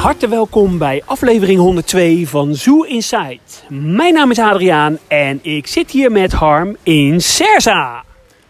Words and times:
harte 0.00 0.28
welkom 0.28 0.78
bij 0.78 1.02
aflevering 1.04 1.58
102 1.58 2.28
van 2.28 2.54
Zoo 2.54 2.82
Inside. 2.82 3.38
Mijn 3.68 4.14
naam 4.14 4.30
is 4.30 4.38
Adriaan 4.38 4.98
en 5.08 5.38
ik 5.42 5.66
zit 5.66 5.90
hier 5.90 6.12
met 6.12 6.32
Harm 6.32 6.76
in 6.82 7.20
Serza. 7.20 8.04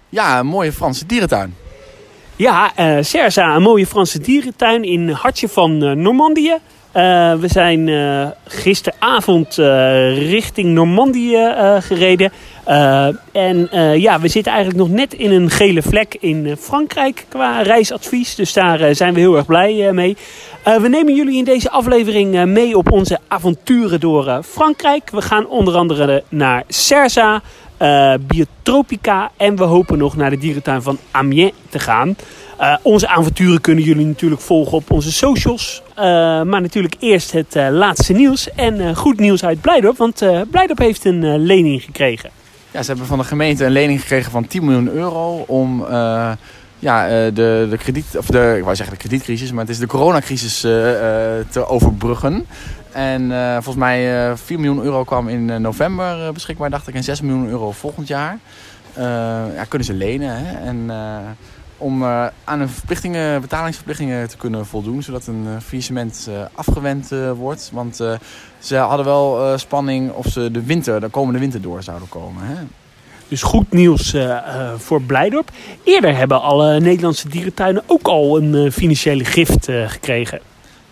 Ja, 0.09 0.39
een 0.39 0.47
mooie 0.47 0.73
Franse 0.73 1.07
dierentuin. 1.07 1.55
Ja, 2.37 2.73
uh, 2.79 3.02
Serza, 3.02 3.55
een 3.55 3.62
mooie 3.62 3.87
Franse 3.87 4.19
dierentuin 4.19 4.84
in 4.84 5.09
het 5.09 5.16
hartje 5.16 5.48
van 5.48 5.84
uh, 5.84 5.93
Normandië. 5.93 6.57
Uh, 6.97 7.35
we 7.35 7.49
zijn 7.49 7.87
uh, 7.87 8.27
gisteravond 8.47 9.59
uh, 9.59 10.31
richting 10.31 10.69
Normandië 10.69 11.55
gereden. 11.81 12.33
en 13.33 13.69
ja, 14.01 14.21
we 14.21 14.29
zitten 14.29 14.53
eigenlijk 14.53 14.83
nog 14.83 14.97
net 14.97 15.15
in 15.15 15.31
een 15.31 15.51
gele 15.51 15.83
vlek 15.83 16.17
in 16.21 16.57
Frankrijk 16.59 17.27
qua 17.29 17.62
reisadvies. 17.62 18.34
Dus 18.34 18.53
daar 18.53 18.95
zijn 18.95 19.15
we 19.15 19.21
heel 19.21 19.37
erg 19.37 19.47
blij 19.47 19.93
mee. 19.93 20.17
we 20.65 20.89
nemen 20.89 21.15
jullie 21.15 21.37
in 21.37 21.45
deze 21.45 21.71
aflevering 21.71 22.45
mee 22.45 22.77
op 22.77 22.93
onze 22.93 23.19
avonturen 23.29 24.01
door 24.01 24.43
Frankrijk. 24.43 25.11
We 25.11 25.23
gaan 25.23 25.47
onder 25.47 25.75
andere 25.75 26.23
naar 26.29 26.62
Serza, 26.69 27.43
Biotropica 28.20 29.31
en 29.37 29.57
we 29.57 29.65
hopen 29.65 29.98
nog 29.98 30.17
naar 30.17 30.31
de 30.31 30.39
dierentuin 30.39 30.83
van 30.83 30.98
Amiens 31.11 31.53
te 31.69 31.79
gaan. 31.79 32.17
Uh, 32.60 32.77
onze 32.82 33.09
avonturen 33.09 33.60
kunnen 33.60 33.84
jullie 33.84 34.06
natuurlijk 34.06 34.41
volgen 34.41 34.73
op 34.73 34.91
onze 34.91 35.12
socials. 35.12 35.82
Uh, 35.88 35.95
maar 36.42 36.60
natuurlijk 36.60 36.95
eerst 36.98 37.33
het 37.33 37.56
uh, 37.56 37.69
laatste 37.70 38.12
nieuws. 38.12 38.50
En 38.50 38.96
goed 38.96 39.20
nieuws 39.20 39.45
uit 39.45 39.60
Blijdorp, 39.60 39.96
want 39.96 40.23
Blijdorp 40.50 40.78
heeft 40.78 41.05
een 41.05 41.38
lening 41.38 41.83
gekregen. 41.83 42.30
Ja, 42.70 42.83
ze 42.83 42.89
hebben 42.89 43.06
van 43.06 43.19
de 43.19 43.25
gemeente 43.25 43.64
een 43.64 43.70
lening 43.70 44.00
gekregen 44.00 44.30
van 44.30 44.47
10 44.47 44.64
miljoen 44.64 44.89
euro 44.89 45.44
om 45.47 45.86
ja, 46.78 47.08
de, 47.30 47.67
de 47.70 47.77
krediet, 47.78 48.17
of 48.17 48.27
de, 48.27 48.56
ik 48.58 48.64
zeggen 48.64 48.91
de 48.91 48.97
kredietcrisis, 48.97 49.52
maar 49.52 49.61
het 49.61 49.70
is 49.70 49.78
de 49.78 49.86
coronacrisis 49.86 50.61
te 51.50 51.67
overbruggen. 51.67 52.47
En 52.92 53.30
volgens 53.52 53.77
mij 53.77 54.33
4 54.36 54.61
miljoen 54.61 54.84
euro 54.84 55.05
kwam 55.05 55.28
in 55.28 55.61
november 55.62 56.33
beschikbaar, 56.33 56.70
dacht 56.70 56.89
ik, 56.89 56.95
en 56.95 57.05
6 57.05 57.20
miljoen 57.20 57.48
euro 57.48 57.70
volgend 57.70 58.08
jaar. 58.08 58.39
ja, 59.55 59.64
kunnen 59.69 59.86
ze 59.86 59.95
lenen. 59.95 60.45
Hè? 60.45 60.67
En 60.69 60.91
om 61.81 62.03
uh, 62.03 62.27
aan 62.45 62.59
hun 62.59 62.69
verplichtingen, 62.69 63.41
betalingsverplichtingen 63.41 64.28
te 64.28 64.36
kunnen 64.36 64.67
voldoen. 64.67 65.03
Zodat 65.03 65.27
een 65.27 65.45
uh, 65.47 65.50
faillissement 65.62 66.27
uh, 66.28 66.42
afgewend 66.55 67.11
wordt. 67.36 67.70
Want 67.73 67.97
ze 68.59 68.77
hadden 68.77 69.06
wel 69.06 69.59
spanning 69.59 70.12
of 70.12 70.27
ze 70.27 70.51
de, 70.51 70.62
winter, 70.62 71.01
de 71.01 71.08
komende 71.08 71.39
winter 71.39 71.62
door 71.62 71.83
zouden 71.83 72.08
komen. 72.08 72.42
Hè? 72.47 72.55
Dus 73.28 73.42
goed 73.42 73.73
nieuws 73.73 74.17
voor 74.77 75.03
Blijdorp. 75.03 75.51
Eerder 75.84 76.17
hebben 76.17 76.42
alle 76.42 76.81
Nederlandse 76.81 77.28
dierentuinen 77.28 77.83
ook 77.86 78.06
al 78.06 78.39
een 78.39 78.73
financiële 78.73 79.25
gift 79.25 79.69
gekregen. 79.86 80.41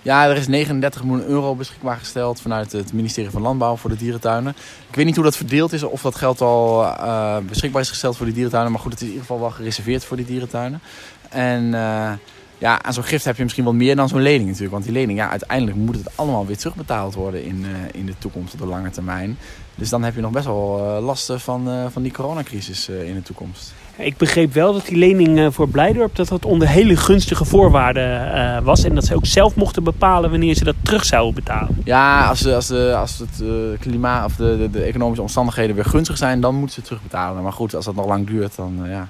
Ja, 0.09 0.28
er 0.28 0.37
is 0.37 0.47
39 0.47 1.05
miljoen 1.05 1.27
euro 1.27 1.55
beschikbaar 1.55 1.97
gesteld 1.97 2.41
vanuit 2.41 2.73
het 2.73 2.92
ministerie 2.92 3.31
van 3.31 3.42
Landbouw 3.42 3.77
voor 3.77 3.91
de 3.91 3.97
dierentuinen. 3.97 4.55
Ik 4.89 4.95
weet 4.95 5.05
niet 5.05 5.15
hoe 5.15 5.25
dat 5.25 5.37
verdeeld 5.37 5.73
is, 5.73 5.83
of 5.83 6.03
dat 6.03 6.15
geld 6.15 6.41
al 6.41 6.83
uh, 6.84 7.37
beschikbaar 7.39 7.83
is 7.83 7.89
gesteld 7.89 8.17
voor 8.17 8.27
de 8.27 8.33
dierentuinen. 8.33 8.73
Maar 8.73 8.81
goed, 8.81 8.92
het 8.92 9.00
is 9.00 9.06
in 9.06 9.12
ieder 9.12 9.27
geval 9.27 9.42
wel 9.42 9.55
gereserveerd 9.55 10.05
voor 10.05 10.17
die 10.17 10.27
dierentuinen. 10.27 10.81
En 11.28 11.65
uh, 11.65 12.12
ja, 12.59 12.83
aan 12.83 12.92
zo'n 12.92 13.05
gift 13.05 13.25
heb 13.25 13.37
je 13.37 13.42
misschien 13.42 13.65
wat 13.65 13.75
meer 13.75 13.97
dan 13.97 14.09
zo'n 14.09 14.20
lening 14.20 14.45
natuurlijk. 14.45 14.73
Want 14.73 14.84
die 14.84 14.92
lening, 14.92 15.19
ja, 15.19 15.31
uiteindelijk 15.31 15.77
moet 15.77 15.97
het 15.97 16.17
allemaal 16.17 16.47
weer 16.47 16.59
terugbetaald 16.59 17.15
worden 17.15 17.45
in, 17.45 17.61
uh, 17.61 17.69
in 17.93 18.06
de 18.06 18.19
toekomst 18.19 18.53
op 18.53 18.59
de 18.59 18.67
lange 18.67 18.91
termijn. 18.91 19.39
Dus 19.75 19.89
dan 19.89 20.03
heb 20.03 20.15
je 20.15 20.20
nog 20.20 20.31
best 20.31 20.47
wel 20.47 21.00
lasten 21.00 21.41
van, 21.41 21.91
van 21.91 22.03
die 22.03 22.12
coronacrisis 22.12 22.89
in 22.89 23.15
de 23.15 23.22
toekomst. 23.22 23.72
Ik 24.00 24.16
begreep 24.16 24.52
wel 24.52 24.72
dat 24.72 24.86
die 24.86 24.96
lening 24.96 25.38
eh, 25.38 25.47
voor 25.50 25.69
Blijdorp 25.69 26.16
dat 26.16 26.28
dat 26.28 26.44
onder 26.44 26.69
hele 26.69 26.97
gunstige 26.97 27.44
voorwaarden 27.44 28.34
uh, 28.34 28.59
was. 28.62 28.84
En 28.84 28.94
dat 28.94 29.04
ze 29.04 29.14
ook 29.14 29.26
zelf 29.26 29.54
mochten 29.54 29.84
bepalen 29.84 30.31
wanneer 30.31 30.54
ze 30.54 30.64
dat 30.64 30.75
terug 30.82 31.04
zouden 31.04 31.34
betalen. 31.34 31.76
Ja, 31.84 32.28
als, 32.28 32.47
als, 32.47 32.66
de, 32.66 32.94
als 32.97 33.19
het 33.19 33.41
uh, 33.42 33.50
klimaat 33.81 34.25
of 34.25 34.37
de, 34.37 34.56
de, 34.58 34.70
de, 34.70 34.82
economische 34.82 35.22
omstandigheden 35.22 35.75
weer 35.75 35.84
gunstig 35.84 36.16
zijn, 36.16 36.41
dan 36.41 36.54
moeten 36.54 36.75
ze 36.75 36.82
terugbetalen. 36.82 37.42
Maar 37.42 37.53
goed, 37.53 37.75
als 37.75 37.84
dat 37.84 37.94
nog 37.94 38.06
lang 38.06 38.26
duurt, 38.26 38.56
dan 38.56 38.75
ja, 38.76 38.82
hebben 38.82 39.08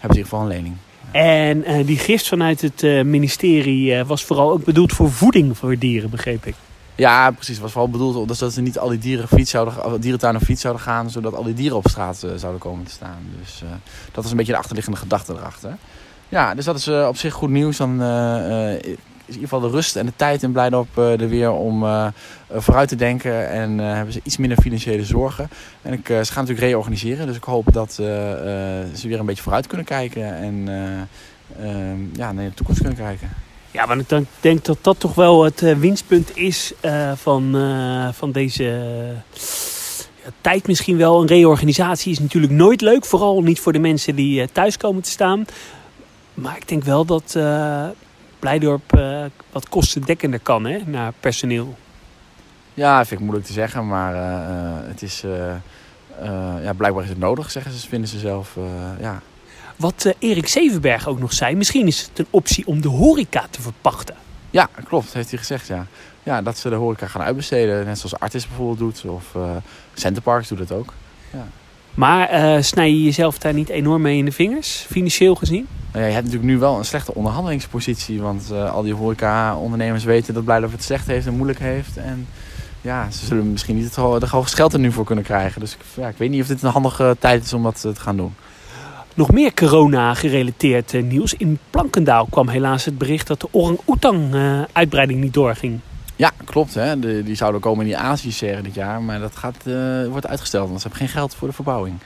in 0.00 0.08
ieder 0.08 0.24
geval 0.24 0.40
een 0.40 0.48
lening. 0.48 0.74
En 1.10 1.84
die 1.86 1.98
gift 1.98 2.28
vanuit 2.28 2.60
het 2.60 2.82
ministerie 3.04 4.04
was 4.04 4.24
vooral 4.24 4.50
ook 4.50 4.64
bedoeld 4.64 4.92
voor 4.92 5.10
voeding 5.10 5.58
voor 5.58 5.78
dieren, 5.78 6.10
begreep 6.10 6.46
ik. 6.46 6.54
Ja, 6.96 7.30
precies. 7.30 7.58
Was 7.58 7.72
vooral 7.72 7.90
bedoeld 7.90 8.38
dat 8.38 8.52
ze 8.52 8.60
niet 8.60 8.78
al 8.78 8.88
die 8.88 8.98
dieren 8.98 9.28
fiets 9.28 9.50
zouden, 9.50 10.00
dierentuin 10.00 10.40
fiets 10.40 10.60
zouden 10.60 10.82
gaan, 10.82 11.10
zodat 11.10 11.34
al 11.34 11.42
die 11.42 11.54
dieren 11.54 11.76
op 11.76 11.88
straat 11.88 12.22
uh, 12.24 12.30
zouden 12.36 12.60
komen 12.60 12.84
te 12.84 12.90
staan. 12.90 13.18
Dus 13.40 13.60
uh, 13.64 13.70
dat 14.12 14.24
is 14.24 14.30
een 14.30 14.36
beetje 14.36 14.52
de 14.52 14.58
achterliggende 14.58 14.98
gedachte 14.98 15.32
erachter. 15.32 15.76
Ja, 16.28 16.54
dus 16.54 16.64
dat 16.64 16.76
is 16.76 16.88
uh, 16.88 17.06
op 17.08 17.16
zich 17.16 17.32
goed 17.32 17.50
nieuws. 17.50 17.76
Dan 17.76 18.02
is 18.02 19.34
in 19.34 19.40
ieder 19.40 19.48
geval 19.48 19.60
de 19.60 19.68
rust 19.68 19.96
en 19.96 20.06
de 20.06 20.12
tijd 20.16 20.42
in 20.42 20.52
Blijdorp 20.52 20.96
er 20.96 21.28
weer 21.28 21.50
om 21.50 21.84
vooruit 22.50 22.88
te 22.88 22.96
denken. 22.96 23.50
En 23.50 23.78
hebben 23.78 24.12
ze 24.12 24.20
iets 24.22 24.36
minder 24.36 24.58
financiële 24.58 25.04
zorgen. 25.04 25.48
En 25.82 25.92
ik, 25.92 26.06
ze 26.06 26.12
gaan 26.12 26.44
natuurlijk 26.44 26.66
reorganiseren. 26.66 27.26
Dus 27.26 27.36
ik 27.36 27.44
hoop 27.44 27.72
dat 27.72 27.92
ze 27.92 28.88
weer 29.02 29.18
een 29.18 29.26
beetje 29.26 29.42
vooruit 29.42 29.66
kunnen 29.66 29.86
kijken. 29.86 30.34
En 30.34 30.68
ja, 32.12 32.32
naar 32.32 32.44
de 32.44 32.54
toekomst 32.54 32.80
kunnen 32.80 32.98
kijken. 32.98 33.30
Ja, 33.74 33.86
want 33.86 34.10
ik 34.10 34.26
denk 34.40 34.64
dat 34.64 34.78
dat 34.80 35.00
toch 35.00 35.14
wel 35.14 35.44
het 35.44 35.62
uh, 35.62 35.76
winstpunt 35.76 36.36
is 36.36 36.72
uh, 36.84 37.12
van, 37.12 37.56
uh, 37.56 38.08
van 38.12 38.32
deze 38.32 38.82
tijd 40.40 40.66
misschien 40.66 40.96
wel. 40.96 41.20
Een 41.20 41.26
reorganisatie 41.26 42.12
is 42.12 42.18
natuurlijk 42.18 42.52
nooit 42.52 42.80
leuk. 42.80 43.04
Vooral 43.04 43.42
niet 43.42 43.60
voor 43.60 43.72
de 43.72 43.78
mensen 43.78 44.14
die 44.14 44.52
thuis 44.52 44.76
komen 44.76 45.02
te 45.02 45.10
staan. 45.10 45.44
Maar 46.34 46.56
ik 46.56 46.68
denk 46.68 46.84
wel 46.84 47.04
dat 47.04 47.38
Blijdorp 48.38 49.00
wat 49.52 49.68
kostendekkender 49.68 50.40
kan 50.40 50.64
hè, 50.64 50.78
naar 50.86 51.12
personeel. 51.20 51.74
Ja, 52.74 52.96
vind 53.04 53.20
ik 53.20 53.26
moeilijk 53.26 53.46
te 53.46 53.52
zeggen. 53.52 53.86
Maar 53.86 54.14
het 54.86 55.02
is, 55.02 55.22
ja, 56.62 56.72
blijkbaar 56.76 57.02
is 57.02 57.08
het 57.08 57.18
nodig, 57.18 57.50
zeggen 57.50 57.72
ze, 57.72 57.88
vinden 57.88 58.08
ze 58.08 58.18
zelf. 58.18 58.56
ja. 59.00 59.22
Wat 59.84 60.04
uh, 60.06 60.12
Erik 60.18 60.48
Zevenberg 60.48 61.08
ook 61.08 61.18
nog 61.18 61.32
zei, 61.32 61.56
misschien 61.56 61.86
is 61.86 62.00
het 62.00 62.18
een 62.18 62.26
optie 62.30 62.66
om 62.66 62.80
de 62.80 62.88
horeca 62.88 63.46
te 63.50 63.62
verpachten. 63.62 64.14
Ja, 64.50 64.68
klopt, 64.84 65.12
heeft 65.12 65.30
hij 65.30 65.38
gezegd, 65.38 65.66
ja. 65.66 65.86
Ja, 66.22 66.42
dat 66.42 66.58
ze 66.58 66.68
de 66.68 66.74
horeca 66.74 67.06
gaan 67.06 67.22
uitbesteden, 67.22 67.84
net 67.84 67.98
zoals 67.98 68.18
Artis 68.18 68.48
bijvoorbeeld 68.48 68.78
doet, 68.78 69.12
of 69.12 69.34
uh, 69.36 69.50
Centerparks 69.94 70.48
doet 70.48 70.58
het 70.58 70.72
ook. 70.72 70.92
Ja. 71.32 71.46
Maar 71.94 72.54
uh, 72.56 72.62
snij 72.62 72.90
je 72.90 73.02
jezelf 73.02 73.38
daar 73.38 73.54
niet 73.54 73.68
enorm 73.68 74.02
mee 74.02 74.18
in 74.18 74.24
de 74.24 74.32
vingers, 74.32 74.86
financieel 74.90 75.34
gezien? 75.34 75.66
Nou 75.92 76.02
ja, 76.02 76.08
je 76.08 76.14
hebt 76.14 76.24
natuurlijk 76.24 76.52
nu 76.52 76.58
wel 76.58 76.78
een 76.78 76.84
slechte 76.84 77.14
onderhandelingspositie, 77.14 78.20
want 78.20 78.50
al 78.50 78.82
die 78.82 78.94
horeca-ondernemers 78.94 80.04
weten 80.04 80.34
dat 80.34 80.44
Blijf 80.44 80.72
het 80.72 80.82
slecht 80.82 81.06
heeft 81.06 81.26
en 81.26 81.34
moeilijk 81.34 81.58
heeft. 81.58 81.96
En 81.96 82.26
ja, 82.80 83.10
ze 83.10 83.26
zullen 83.26 83.50
misschien 83.50 83.76
niet 83.76 83.84
het, 83.84 84.20
de 84.20 84.26
hoogste 84.28 84.56
geld 84.56 84.72
er 84.72 84.78
nu 84.78 84.92
voor 84.92 85.04
kunnen 85.04 85.24
krijgen. 85.24 85.60
Dus 85.60 85.76
ja, 85.96 86.08
ik 86.08 86.16
weet 86.16 86.30
niet 86.30 86.40
of 86.42 86.46
dit 86.46 86.62
een 86.62 86.70
handige 86.70 87.16
tijd 87.18 87.44
is 87.44 87.52
om 87.52 87.62
dat 87.62 87.80
te 87.80 87.94
gaan 87.94 88.16
doen. 88.16 88.34
Nog 89.14 89.32
meer 89.32 89.54
corona-gerelateerd 89.54 90.94
eh, 90.94 91.02
nieuws. 91.02 91.34
In 91.34 91.58
Plankendaal 91.70 92.26
kwam 92.30 92.48
helaas 92.48 92.84
het 92.84 92.98
bericht 92.98 93.26
dat 93.26 93.40
de 93.40 93.48
orang-oetang-uitbreiding 93.50 95.20
niet 95.20 95.34
doorging. 95.34 95.80
Ja, 96.16 96.30
klopt. 96.44 96.74
Hè. 96.74 96.98
De, 96.98 97.22
die 97.22 97.34
zouden 97.34 97.60
komen 97.60 97.80
in 97.80 97.86
die 97.86 97.96
Azië-serre 97.96 98.62
dit 98.62 98.74
jaar. 98.74 99.02
Maar 99.02 99.20
dat 99.20 99.36
gaat, 99.36 99.56
uh, 99.64 100.06
wordt 100.06 100.26
uitgesteld, 100.26 100.68
want 100.68 100.80
ze 100.80 100.88
hebben 100.88 101.06
geen 101.06 101.16
geld 101.16 101.34
voor 101.34 101.48
de 101.48 101.54
verbouwing. 101.54 101.96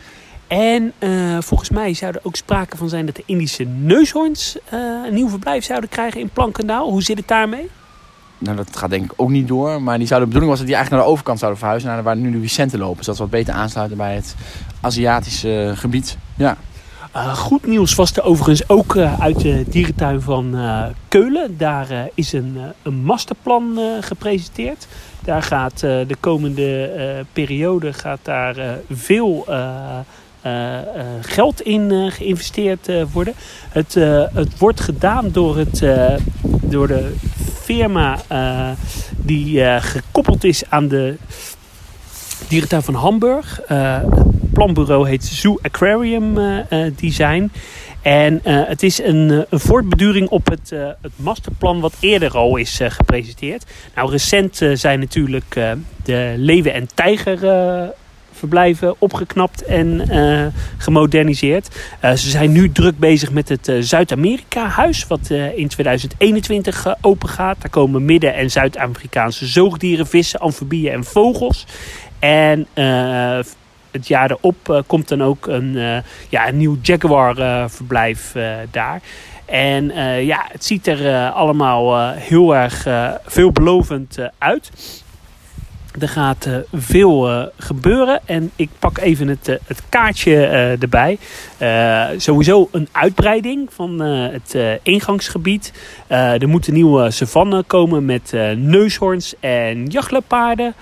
En 0.46 0.92
uh, 0.98 1.38
volgens 1.40 1.70
mij 1.70 1.94
zou 1.94 2.12
er 2.12 2.20
ook 2.22 2.36
sprake 2.36 2.76
van 2.76 2.88
zijn 2.88 3.06
dat 3.06 3.16
de 3.16 3.22
Indische 3.26 3.64
neushoorns 3.64 4.56
uh, 4.72 4.80
een 5.06 5.14
nieuw 5.14 5.28
verblijf 5.28 5.64
zouden 5.64 5.88
krijgen 5.88 6.20
in 6.20 6.28
Plankendaal. 6.28 6.90
Hoe 6.90 7.02
zit 7.02 7.18
het 7.18 7.28
daarmee? 7.28 7.70
Nou, 8.38 8.56
dat 8.56 8.76
gaat 8.76 8.90
denk 8.90 9.04
ik 9.04 9.12
ook 9.16 9.30
niet 9.30 9.48
door. 9.48 9.82
Maar 9.82 9.98
die 9.98 10.06
zou, 10.06 10.20
de 10.20 10.26
bedoeling 10.26 10.50
was 10.50 10.60
dat 10.60 10.68
die 10.68 10.76
eigenlijk 10.76 10.90
naar 10.90 11.00
de 11.00 11.16
overkant 11.16 11.38
zouden 11.38 11.60
verhuizen. 11.60 11.90
Naar 11.90 12.02
waar 12.02 12.16
nu 12.16 12.32
de 12.32 12.40
Vicenten 12.40 12.78
lopen. 12.78 13.04
Zodat 13.04 13.16
ze 13.16 13.22
wat 13.22 13.30
beter 13.30 13.54
aansluiten 13.54 13.96
bij 13.96 14.14
het 14.14 14.34
Aziatische 14.80 15.72
gebied. 15.74 16.16
Ja. 16.36 16.56
Uh, 17.16 17.34
goed 17.34 17.66
nieuws 17.66 17.94
was 17.94 18.12
er 18.12 18.22
overigens 18.22 18.68
ook 18.68 18.94
uh, 18.94 19.20
uit 19.20 19.40
de 19.40 19.64
dierentuin 19.68 20.20
van 20.20 20.54
uh, 20.54 20.84
Keulen. 21.08 21.58
Daar 21.58 22.08
is 22.14 22.32
een, 22.32 22.58
een 22.82 22.94
masterplan 22.94 23.78
gepresenteerd. 24.00 24.86
Daar 25.24 25.42
gaat 25.42 25.80
de 25.80 26.16
komende 26.20 27.24
periode 27.32 27.92
gaat 27.92 28.18
daar, 28.22 28.56
veel 28.90 29.46
geld 31.20 31.60
in 31.60 32.10
geïnvesteerd 32.12 32.90
worden. 33.12 33.34
Het, 33.68 33.94
het 34.34 34.58
wordt 34.58 34.80
gedaan 34.80 35.30
door, 35.32 35.56
het, 35.56 35.86
door 36.62 36.86
de 36.86 37.14
firma 37.62 38.18
die 39.16 39.80
gekoppeld 39.80 40.44
is 40.44 40.62
aan 40.68 40.88
de 40.88 41.16
dierentuin 42.48 42.82
van 42.82 42.94
Hamburg 42.94 43.60
planbureau 44.58 45.08
heet 45.08 45.24
Zoo 45.24 45.58
Aquarium 45.62 46.38
eh, 46.38 46.86
eh, 46.86 46.92
Design. 46.96 47.50
En 48.02 48.40
uh, 48.44 48.60
het 48.66 48.82
is 48.82 49.02
een, 49.02 49.44
voortbeduring 49.50 50.28
op 50.28 50.46
het, 50.46 50.70
het 51.02 51.12
masterplan 51.16 51.80
wat 51.80 51.94
eerder 52.00 52.36
al 52.36 52.56
is 52.56 52.80
gepresenteerd. 52.82 53.66
Nou, 53.94 54.10
recent 54.10 54.60
zijn 54.72 54.98
natuurlijk 54.98 55.76
de 56.04 56.34
leeuwen- 56.36 56.72
en 56.72 56.88
tijger 56.94 57.38
verblijven 58.32 58.94
opgeknapt 58.98 59.64
en 59.64 60.02
gemoderniseerd. 60.78 61.68
Ze 62.02 62.30
zijn 62.30 62.52
nu 62.52 62.72
druk 62.72 62.98
bezig 62.98 63.30
met 63.32 63.48
het 63.48 63.72
Zuid-Amerika-huis, 63.80 65.06
wat 65.06 65.30
in 65.54 65.68
2021 65.68 66.94
open 67.00 67.28
gaat. 67.28 67.60
Daar 67.60 67.70
komen 67.70 68.04
Midden- 68.04 68.34
en 68.34 68.50
Zuid-Amerikaanse 68.50 69.46
zoogdieren, 69.46 70.06
vissen, 70.06 70.40
amfibieën 70.40 70.92
en 70.92 71.04
vogels. 71.04 71.66
En 72.18 72.66
het 73.90 74.08
jaar 74.08 74.30
erop 74.30 74.84
komt 74.86 75.08
dan 75.08 75.22
ook 75.22 75.46
een, 75.46 76.02
ja, 76.28 76.48
een 76.48 76.56
nieuw 76.56 76.76
Jaguar-verblijf 76.82 78.34
daar. 78.70 79.00
En 79.44 79.84
ja, 80.24 80.46
het 80.52 80.64
ziet 80.64 80.86
er 80.86 81.30
allemaal 81.30 82.10
heel 82.10 82.56
erg 82.56 82.86
veelbelovend 83.26 84.18
uit. 84.38 84.70
Er 86.00 86.08
gaat 86.08 86.46
uh, 86.46 86.56
veel 86.72 87.30
uh, 87.30 87.46
gebeuren 87.56 88.20
en 88.24 88.50
ik 88.56 88.70
pak 88.78 88.98
even 88.98 89.28
het, 89.28 89.48
uh, 89.48 89.56
het 89.66 89.82
kaartje 89.88 90.46
erbij. 90.80 91.18
sowieso 92.16 92.68
een 92.72 92.88
uitbreiding 92.92 93.68
van 93.72 94.00
het 94.00 94.56
ingangsgebied. 94.82 95.72
er 96.08 96.48
moet 96.48 96.66
een 96.66 96.74
nieuwe 96.74 97.10
savanne 97.10 97.62
komen 97.62 98.04
met 98.04 98.32
neushoorns 98.56 99.34
en 99.40 99.86
jachtlepaarden. 99.86 100.74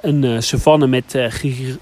een 0.00 0.42
savanne 0.42 0.86
met 0.86 1.18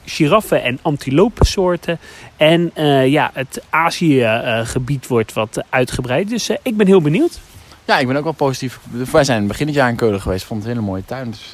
giraffen 0.05 0.63
en 0.63 0.79
antilopensoorten. 0.83 1.99
En 2.37 2.73
ja, 3.11 3.31
het 3.35 3.63
Azië-gebied 3.71 5.07
wordt 5.07 5.33
wat 5.33 5.65
uitgebreid. 5.69 6.29
Dus 6.29 6.51
ik 6.63 6.77
ben 6.77 6.87
heel 6.87 7.03
benieuwd. 7.03 7.41
Ja, 7.85 7.99
ik 7.99 8.07
ben 8.07 8.17
ook 8.17 8.25
wel 8.25 8.33
positief. 8.33 8.81
Wij 9.13 9.25
zijn 9.25 9.47
begin 9.47 9.67
het 9.67 9.77
jaar 9.77 9.89
in 9.89 9.97
Keulen 9.97 10.21
geweest. 10.21 10.45
Vond 10.45 10.63
het 10.63 10.69
een 10.69 10.77
hele 10.77 10.91
mooie 10.91 11.05
tuin. 11.05 11.31
Dus 11.31 11.53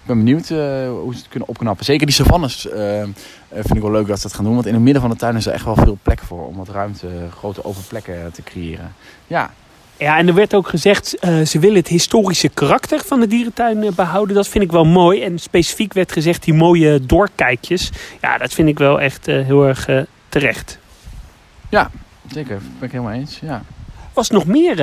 ik 0.00 0.06
ben 0.06 0.16
benieuwd 0.16 0.50
uh, 0.50 0.58
hoe 0.88 1.12
ze 1.12 1.18
het 1.18 1.28
kunnen 1.28 1.48
opknappen. 1.48 1.84
Zeker 1.84 2.06
die 2.06 2.14
savannes 2.14 2.66
uh, 2.66 3.02
vind 3.52 3.74
ik 3.74 3.82
wel 3.82 3.90
leuk 3.90 4.06
dat 4.06 4.16
ze 4.16 4.22
dat 4.22 4.34
gaan 4.36 4.44
doen. 4.44 4.54
Want 4.54 4.66
in 4.66 4.74
het 4.74 4.82
midden 4.82 5.02
van 5.02 5.10
de 5.10 5.16
tuin 5.16 5.36
is 5.36 5.46
er 5.46 5.52
echt 5.52 5.64
wel 5.64 5.76
veel 5.76 5.98
plek 6.02 6.20
voor. 6.20 6.46
Om 6.46 6.56
wat 6.56 6.68
ruimte, 6.68 7.08
grote 7.36 7.64
open 7.64 7.82
plekken 7.88 8.32
te 8.32 8.42
creëren. 8.42 8.94
Ja. 9.26 9.50
Ja, 9.96 10.18
en 10.18 10.28
er 10.28 10.34
werd 10.34 10.54
ook 10.54 10.68
gezegd, 10.68 11.24
uh, 11.24 11.46
ze 11.46 11.58
willen 11.58 11.76
het 11.76 11.88
historische 11.88 12.48
karakter 12.48 13.00
van 13.04 13.20
de 13.20 13.26
dierentuin 13.26 13.94
behouden. 13.94 14.34
Dat 14.34 14.48
vind 14.48 14.64
ik 14.64 14.72
wel 14.72 14.84
mooi. 14.84 15.22
En 15.22 15.38
specifiek 15.38 15.92
werd 15.92 16.12
gezegd, 16.12 16.44
die 16.44 16.54
mooie 16.54 17.06
doorkijkjes. 17.06 17.90
Ja, 18.20 18.38
dat 18.38 18.52
vind 18.52 18.68
ik 18.68 18.78
wel 18.78 19.00
echt 19.00 19.26
heel 19.26 19.66
erg 19.66 19.88
terecht. 20.28 20.78
Ja, 21.68 21.90
zeker. 22.32 22.58
Ben 22.78 22.88
ik 22.88 22.92
helemaal 22.92 23.12
eens. 23.12 23.38
Ja. 23.42 23.62
Was 24.12 24.30
nog 24.30 24.46
meer 24.46 24.76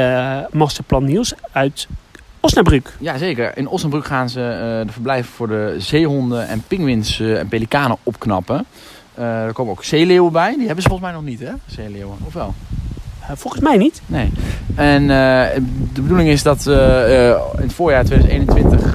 masterplan 0.52 1.06
nieuws 1.06 1.34
uit 1.52 1.88
Osnabrück. 2.40 2.94
Ja, 3.00 3.18
zeker. 3.18 3.58
In 3.58 3.68
Osnabrück 3.68 4.06
gaan 4.06 4.30
ze 4.30 4.40
uh, 4.40 4.88
de 4.88 4.92
verblijven 4.92 5.32
voor 5.32 5.48
de 5.48 5.76
zeehonden 5.78 6.48
en 6.48 6.64
pinguïns 6.68 7.20
uh, 7.20 7.40
en 7.40 7.48
pelikanen 7.48 7.98
opknappen. 8.04 8.66
Uh, 9.20 9.44
er 9.44 9.54
komen 9.54 9.72
ook 9.72 9.84
zeeleeuwen 9.84 10.32
bij. 10.32 10.56
Die 10.56 10.66
hebben 10.66 10.84
ze 10.84 10.90
volgens 10.90 11.10
mij 11.10 11.20
nog 11.20 11.28
niet, 11.28 11.40
hè? 11.40 11.52
Zeeleeuwen. 11.66 12.18
Of 12.26 12.34
wel? 12.34 12.54
volgens 13.36 13.64
mij 13.64 13.78
niet. 13.78 14.02
Nee. 14.06 14.32
En 14.76 15.08
de 15.94 16.02
bedoeling 16.02 16.30
is 16.30 16.44
dat 16.44 16.66
in 16.66 16.74
het 17.62 17.74
voorjaar 17.74 18.06
2021 18.06 18.92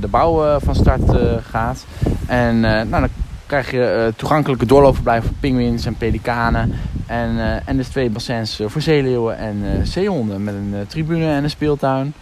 de 0.00 0.08
bouw 0.08 0.58
van 0.60 0.74
start 0.74 1.02
gaat. 1.50 1.84
En 2.26 2.60
nou, 2.60 2.90
dan 2.90 3.08
krijg 3.46 3.70
je 3.70 4.12
toegankelijke 4.16 4.66
doorloopverblijven 4.66 5.28
voor 5.28 5.38
pinguïns 5.40 5.86
en 5.86 5.94
pelikanen. 5.94 6.72
En, 7.06 7.62
en 7.66 7.76
dus 7.76 7.88
twee 7.88 8.10
bassins 8.10 8.60
voor 8.66 8.80
zeeleeuwen 8.80 9.38
en 9.38 9.86
zeehonden. 9.86 10.44
Met 10.44 10.54
een 10.54 10.74
tribune 10.86 11.26
en 11.26 11.44
een 11.44 11.50
speeltuin. 11.50 12.14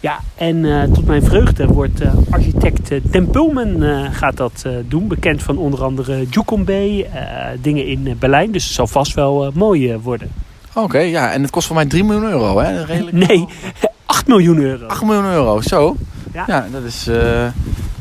Ja, 0.00 0.18
en 0.34 0.56
uh, 0.56 0.82
tot 0.82 1.06
mijn 1.06 1.22
vreugde 1.22 1.66
wordt 1.66 2.02
uh, 2.02 2.12
architect 2.30 2.90
uh, 2.90 3.00
Ten 3.10 3.30
Pulman 3.30 3.82
gaat 4.12 4.36
dat 4.36 4.64
doen. 4.88 5.08
Bekend 5.08 5.42
van 5.42 5.58
onder 5.58 5.82
andere 5.82 6.26
Jukombe, 6.30 7.06
dingen 7.60 7.86
in 7.86 8.16
Berlijn. 8.18 8.52
Dus 8.52 8.64
het 8.64 8.72
zal 8.72 8.86
vast 8.86 9.14
wel 9.14 9.50
mooi 9.54 9.96
worden. 9.96 10.30
Oké, 10.74 10.98
ja. 10.98 11.32
En 11.32 11.42
het 11.42 11.50
kost 11.50 11.66
voor 11.66 11.76
mij 11.76 11.86
3 11.86 12.04
miljoen 12.04 12.30
euro, 12.30 12.58
hè? 12.58 12.84
Redelijk 12.84 13.16
nee, 13.28 13.46
8 14.06 14.26
miljoen 14.26 14.58
euro. 14.58 14.86
8 14.86 15.02
miljoen 15.02 15.24
euro, 15.24 15.60
zo. 15.60 15.96
Ja, 16.32 16.44
ja 16.46 16.66
dat 16.72 16.82
is... 16.82 17.08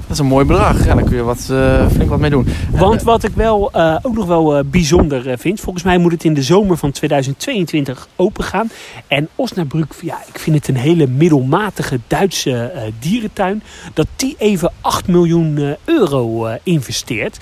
Dat 0.07 0.15
is 0.15 0.21
een 0.21 0.29
mooi 0.29 0.45
bedrag. 0.45 0.85
Ja, 0.85 0.95
daar 0.95 1.03
kun 1.03 1.15
je 1.15 1.23
wat, 1.23 1.47
uh, 1.51 1.87
flink 1.87 2.09
wat 2.09 2.19
mee 2.19 2.29
doen. 2.29 2.47
Want 2.71 3.01
wat 3.01 3.23
ik 3.23 3.31
wel, 3.35 3.71
uh, 3.75 3.97
ook 4.01 4.13
nog 4.13 4.25
wel 4.25 4.57
uh, 4.57 4.63
bijzonder 4.65 5.37
vind. 5.37 5.59
Volgens 5.59 5.83
mij 5.83 5.97
moet 5.97 6.11
het 6.11 6.23
in 6.23 6.33
de 6.33 6.43
zomer 6.43 6.77
van 6.77 6.91
2022 6.91 8.07
open 8.15 8.43
gaan. 8.43 8.69
En 9.07 9.27
Osnabrück, 9.35 9.93
ja, 10.01 10.17
ik 10.33 10.39
vind 10.39 10.55
het 10.55 10.67
een 10.67 10.75
hele 10.75 11.07
middelmatige 11.07 11.99
Duitse 12.07 12.71
dierentuin. 12.99 13.63
Dat 13.93 14.07
die 14.15 14.35
even 14.37 14.71
8 14.81 15.07
miljoen 15.07 15.75
euro 15.85 16.47
investeert. 16.63 17.37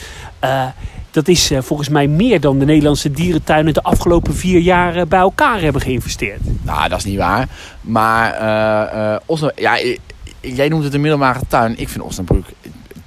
dat 1.12 1.28
is 1.28 1.52
volgens 1.60 1.90
mij 1.90 2.08
meer 2.08 2.40
dan 2.40 2.60
de 2.60 2.66
Nederlandse 2.66 3.12
dierentuinen 3.12 3.74
de 3.74 3.84
afgelopen 3.84 4.36
vier 4.36 4.60
jaar 4.60 5.08
bij 5.08 5.20
elkaar 5.20 5.62
hebben 5.62 5.82
geïnvesteerd. 5.82 6.40
Nou, 6.62 6.90
dat 6.90 6.98
is 6.98 7.06
niet 7.06 7.18
waar. 7.18 7.48
Maar 7.82 9.22
Osnabrück, 9.26 9.60
ja, 9.60 9.78
jij 10.54 10.68
noemt 10.68 10.84
het 10.84 10.94
een 10.94 11.02
middelbare 11.02 11.40
tuin. 11.48 11.80
Ik 11.80 11.90
vind 11.90 12.04
Osnabrück, 12.04 12.46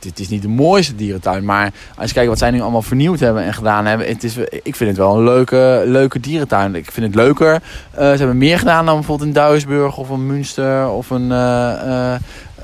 het 0.00 0.18
is 0.18 0.28
niet 0.28 0.42
de 0.42 0.48
mooiste 0.48 0.94
dierentuin. 0.94 1.44
Maar 1.44 1.72
als 1.96 2.08
je 2.08 2.14
kijkt 2.14 2.28
wat 2.28 2.38
zij 2.38 2.50
nu 2.50 2.60
allemaal 2.60 2.82
vernieuwd 2.82 3.20
hebben 3.20 3.42
en 3.42 3.54
gedaan 3.54 3.86
hebben. 3.86 4.06
Het 4.06 4.24
is, 4.24 4.36
ik 4.62 4.76
vind 4.76 4.90
het 4.90 4.98
wel 4.98 5.16
een 5.16 5.24
leuke, 5.24 5.82
leuke 5.86 6.20
dierentuin. 6.20 6.74
Ik 6.74 6.90
vind 6.90 7.06
het 7.06 7.14
leuker. 7.14 7.52
Uh, 7.54 7.60
ze 7.98 8.02
hebben 8.02 8.38
meer 8.38 8.58
gedaan 8.58 8.86
dan 8.86 8.94
bijvoorbeeld 8.94 9.28
in 9.28 9.34
Duisburg 9.34 9.96
of 9.96 10.08
een 10.08 10.26
Münster 10.26 10.88
of 10.88 11.10
een... 11.10 11.32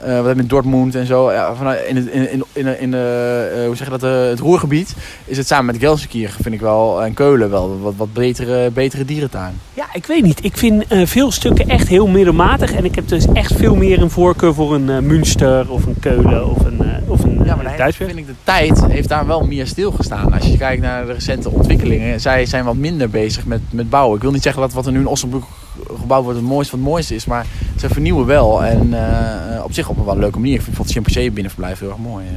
uh, 0.07 0.21
wat 0.23 0.37
met 0.37 0.49
Dortmund 0.49 0.95
en 0.95 1.07
zo. 1.07 1.33
Ja, 1.33 1.55
vanuit, 1.55 1.87
in, 1.87 1.97
in, 2.13 2.33
in, 2.33 2.45
in, 2.53 2.81
in 2.81 2.91
de, 2.91 3.53
uh, 3.57 3.67
hoe 3.67 3.77
zeg 3.77 3.87
je 3.91 3.99
dat, 3.99 4.29
het 4.31 4.41
Roergebied 4.41 4.95
is 5.25 5.37
het 5.37 5.47
samen 5.47 5.67
met 5.67 5.77
Gelsenkirchen, 5.79 6.43
vind 6.43 6.55
ik 6.55 6.61
wel, 6.61 7.03
en 7.03 7.15
Keulen 7.15 7.51
wel 7.51 7.81
wat, 7.81 7.95
wat 7.97 8.13
betere, 8.13 8.71
betere 8.71 9.05
dierentuin. 9.05 9.61
Ja, 9.75 9.87
ik 9.93 10.07
weet 10.07 10.23
niet. 10.23 10.45
Ik 10.45 10.57
vind 10.57 10.85
veel 10.89 11.31
stukken 11.31 11.69
echt 11.69 11.89
heel 11.89 12.07
middelmatig. 12.07 12.73
En 12.73 12.85
ik 12.85 12.95
heb 12.95 13.09
dus 13.09 13.27
echt 13.33 13.53
veel 13.53 13.75
meer 13.75 14.03
een 14.03 14.11
voorkeur 14.11 14.55
voor 14.55 14.75
een 14.75 15.07
Münster 15.07 15.71
of 15.71 15.87
een 15.87 15.97
Keulen 16.01 16.51
of 16.51 16.65
een, 16.65 16.81
of 17.07 17.25
een 17.25 17.41
ja, 17.45 17.57
maar 17.57 17.77
Duitsburg. 17.77 18.11
vind 18.13 18.21
ik 18.21 18.27
de 18.27 18.35
tijd 18.45 18.85
heeft 18.87 19.09
daar 19.09 19.27
wel 19.27 19.47
meer 19.47 19.67
stilgestaan. 19.67 20.33
Als 20.33 20.47
je 20.47 20.57
kijkt 20.57 20.83
naar 20.83 21.07
de 21.07 21.13
recente 21.13 21.51
ontwikkelingen. 21.51 22.21
Zij 22.21 22.47
zijn 22.47 22.65
wat 22.65 22.77
minder 22.77 23.11
bezig 23.11 23.45
met, 23.45 23.61
met 23.71 23.91
bouwen. 23.91 24.17
Ik 24.17 24.23
wil 24.23 24.33
niet 24.33 24.43
zeggen 24.43 24.63
dat 24.63 24.73
wat 24.73 24.87
er 24.87 24.93
nu 24.93 25.01
in 25.01 25.07
Osnabrück 25.07 25.64
gebouwd 26.01 26.25
wordt 26.25 26.39
het 26.39 26.49
mooiste 26.49 26.71
van 26.71 26.79
het 26.79 26.89
mooiste 26.89 27.15
is. 27.15 27.25
Maar 27.25 27.47
ze 27.79 27.89
vernieuwen 27.89 28.27
wel. 28.27 28.65
En 28.65 28.87
uh, 28.87 29.65
op 29.65 29.73
zich 29.73 29.89
op 29.89 29.99
een 29.99 30.05
wel 30.05 30.19
leuke 30.19 30.39
manier. 30.39 30.55
Ik 30.55 30.63
vind 30.63 30.79
het 30.79 30.91
Chimpansee 30.91 31.31
binnenverblijf 31.31 31.79
heel 31.79 31.89
erg 31.89 31.99
mooi. 31.99 32.25
Uh. 32.27 32.33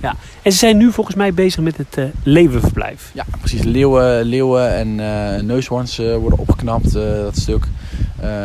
Ja, 0.00 0.14
en 0.42 0.52
ze 0.52 0.58
zijn 0.58 0.76
nu 0.76 0.92
volgens 0.92 1.16
mij 1.16 1.34
bezig 1.34 1.62
met 1.62 1.76
het 1.76 1.96
uh, 1.98 2.04
leeuwenverblijf. 2.22 3.10
Ja, 3.14 3.24
precies. 3.38 3.62
Leeuwen, 3.62 4.24
leeuwen 4.24 4.74
en 4.74 4.96
neushoorns 5.46 5.96
worden 5.96 6.38
opgeknapt, 6.38 6.92
dat 6.92 7.36
stuk. 7.36 7.66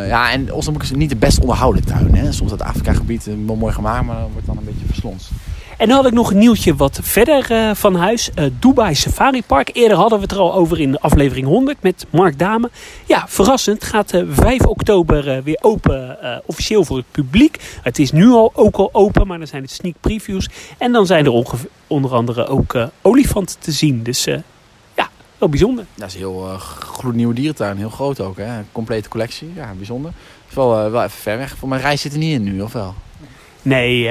ja, 0.07 0.31
en 0.31 0.53
Osnabrück 0.53 0.83
is 0.83 0.91
niet 0.91 1.09
de 1.09 1.15
best 1.15 1.39
onderhouden 1.39 1.85
tuin. 1.85 2.15
Hè. 2.15 2.31
Soms 2.31 2.49
dat 2.49 2.61
Afrika-gebied 2.61 3.29
wel 3.45 3.55
mooi 3.55 3.73
gemaakt, 3.73 4.05
maar 4.05 4.15
dan 4.15 4.31
wordt 4.31 4.47
dan 4.47 4.57
een 4.57 4.63
beetje 4.63 4.85
verslonst. 4.85 5.29
En 5.77 5.87
dan 5.87 5.95
had 5.95 6.05
ik 6.05 6.13
nog 6.13 6.31
een 6.31 6.37
nieuwtje 6.37 6.75
wat 6.75 6.99
verder 7.03 7.51
uh, 7.51 7.75
van 7.75 7.95
huis. 7.95 8.29
Uh, 8.35 8.45
Dubai 8.59 8.95
Safari 8.95 9.43
Park. 9.43 9.69
Eerder 9.73 9.97
hadden 9.97 10.17
we 10.17 10.23
het 10.23 10.33
er 10.33 10.39
al 10.39 10.53
over 10.53 10.79
in 10.79 10.99
aflevering 10.99 11.47
100 11.47 11.77
met 11.81 12.05
Mark 12.09 12.39
Dame. 12.39 12.69
Ja, 13.05 13.27
verrassend 13.27 13.83
gaat 13.83 14.13
uh, 14.13 14.23
5 14.29 14.65
oktober 14.65 15.43
weer 15.43 15.57
open 15.61 16.17
officieel 16.45 16.85
voor 16.85 16.97
het 16.97 17.05
publiek. 17.11 17.77
Het 17.81 17.99
is 17.99 18.11
nu 18.11 18.29
al 18.29 18.51
ook 18.53 18.75
al 18.75 18.89
open, 18.91 19.27
maar 19.27 19.37
dan 19.37 19.47
zijn 19.47 19.61
het 19.61 19.71
sneak 19.71 19.95
previews. 20.01 20.49
En 20.77 20.91
dan 20.91 21.05
zijn 21.05 21.25
er 21.25 21.57
onder 21.87 22.13
andere 22.13 22.47
ook 22.47 22.77
olifanten 23.01 23.59
te 23.59 23.71
zien. 23.71 24.03
Dus 24.03 24.23
ja, 24.95 25.09
wel 25.37 25.49
bijzonder. 25.49 25.85
Dat 25.95 26.07
is 26.07 26.13
een 26.13 26.19
heel 26.19 26.57
gloednieuwe 26.59 27.33
dierentuin. 27.33 27.77
Heel 27.77 27.89
groot 27.89 28.19
ook, 28.19 28.37
hè? 28.37 28.61
complete 28.71 29.09
collectie. 29.09 29.51
Ja, 29.55 29.73
bijzonder. 29.77 30.11
Het 30.11 30.49
is 30.49 30.55
wel, 30.55 30.91
wel 30.91 31.03
even 31.03 31.19
ver 31.19 31.37
weg. 31.37 31.55
Voor 31.57 31.69
mijn 31.69 31.81
reis 31.81 32.01
zit 32.01 32.13
er 32.13 32.19
niet 32.19 32.33
in 32.33 32.43
nu, 32.43 32.61
of 32.61 32.73
wel? 32.73 32.95
Nee, 33.61 34.09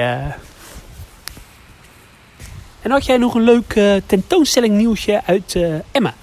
en 2.87 2.93
had 2.93 3.05
jij 3.05 3.17
nog 3.17 3.35
een 3.35 3.43
leuk 3.43 3.75
uh, 3.75 3.93
tentoonstelling 4.05 4.77
uit 5.25 5.53
uh, 5.55 5.75
Emma? 5.91 6.13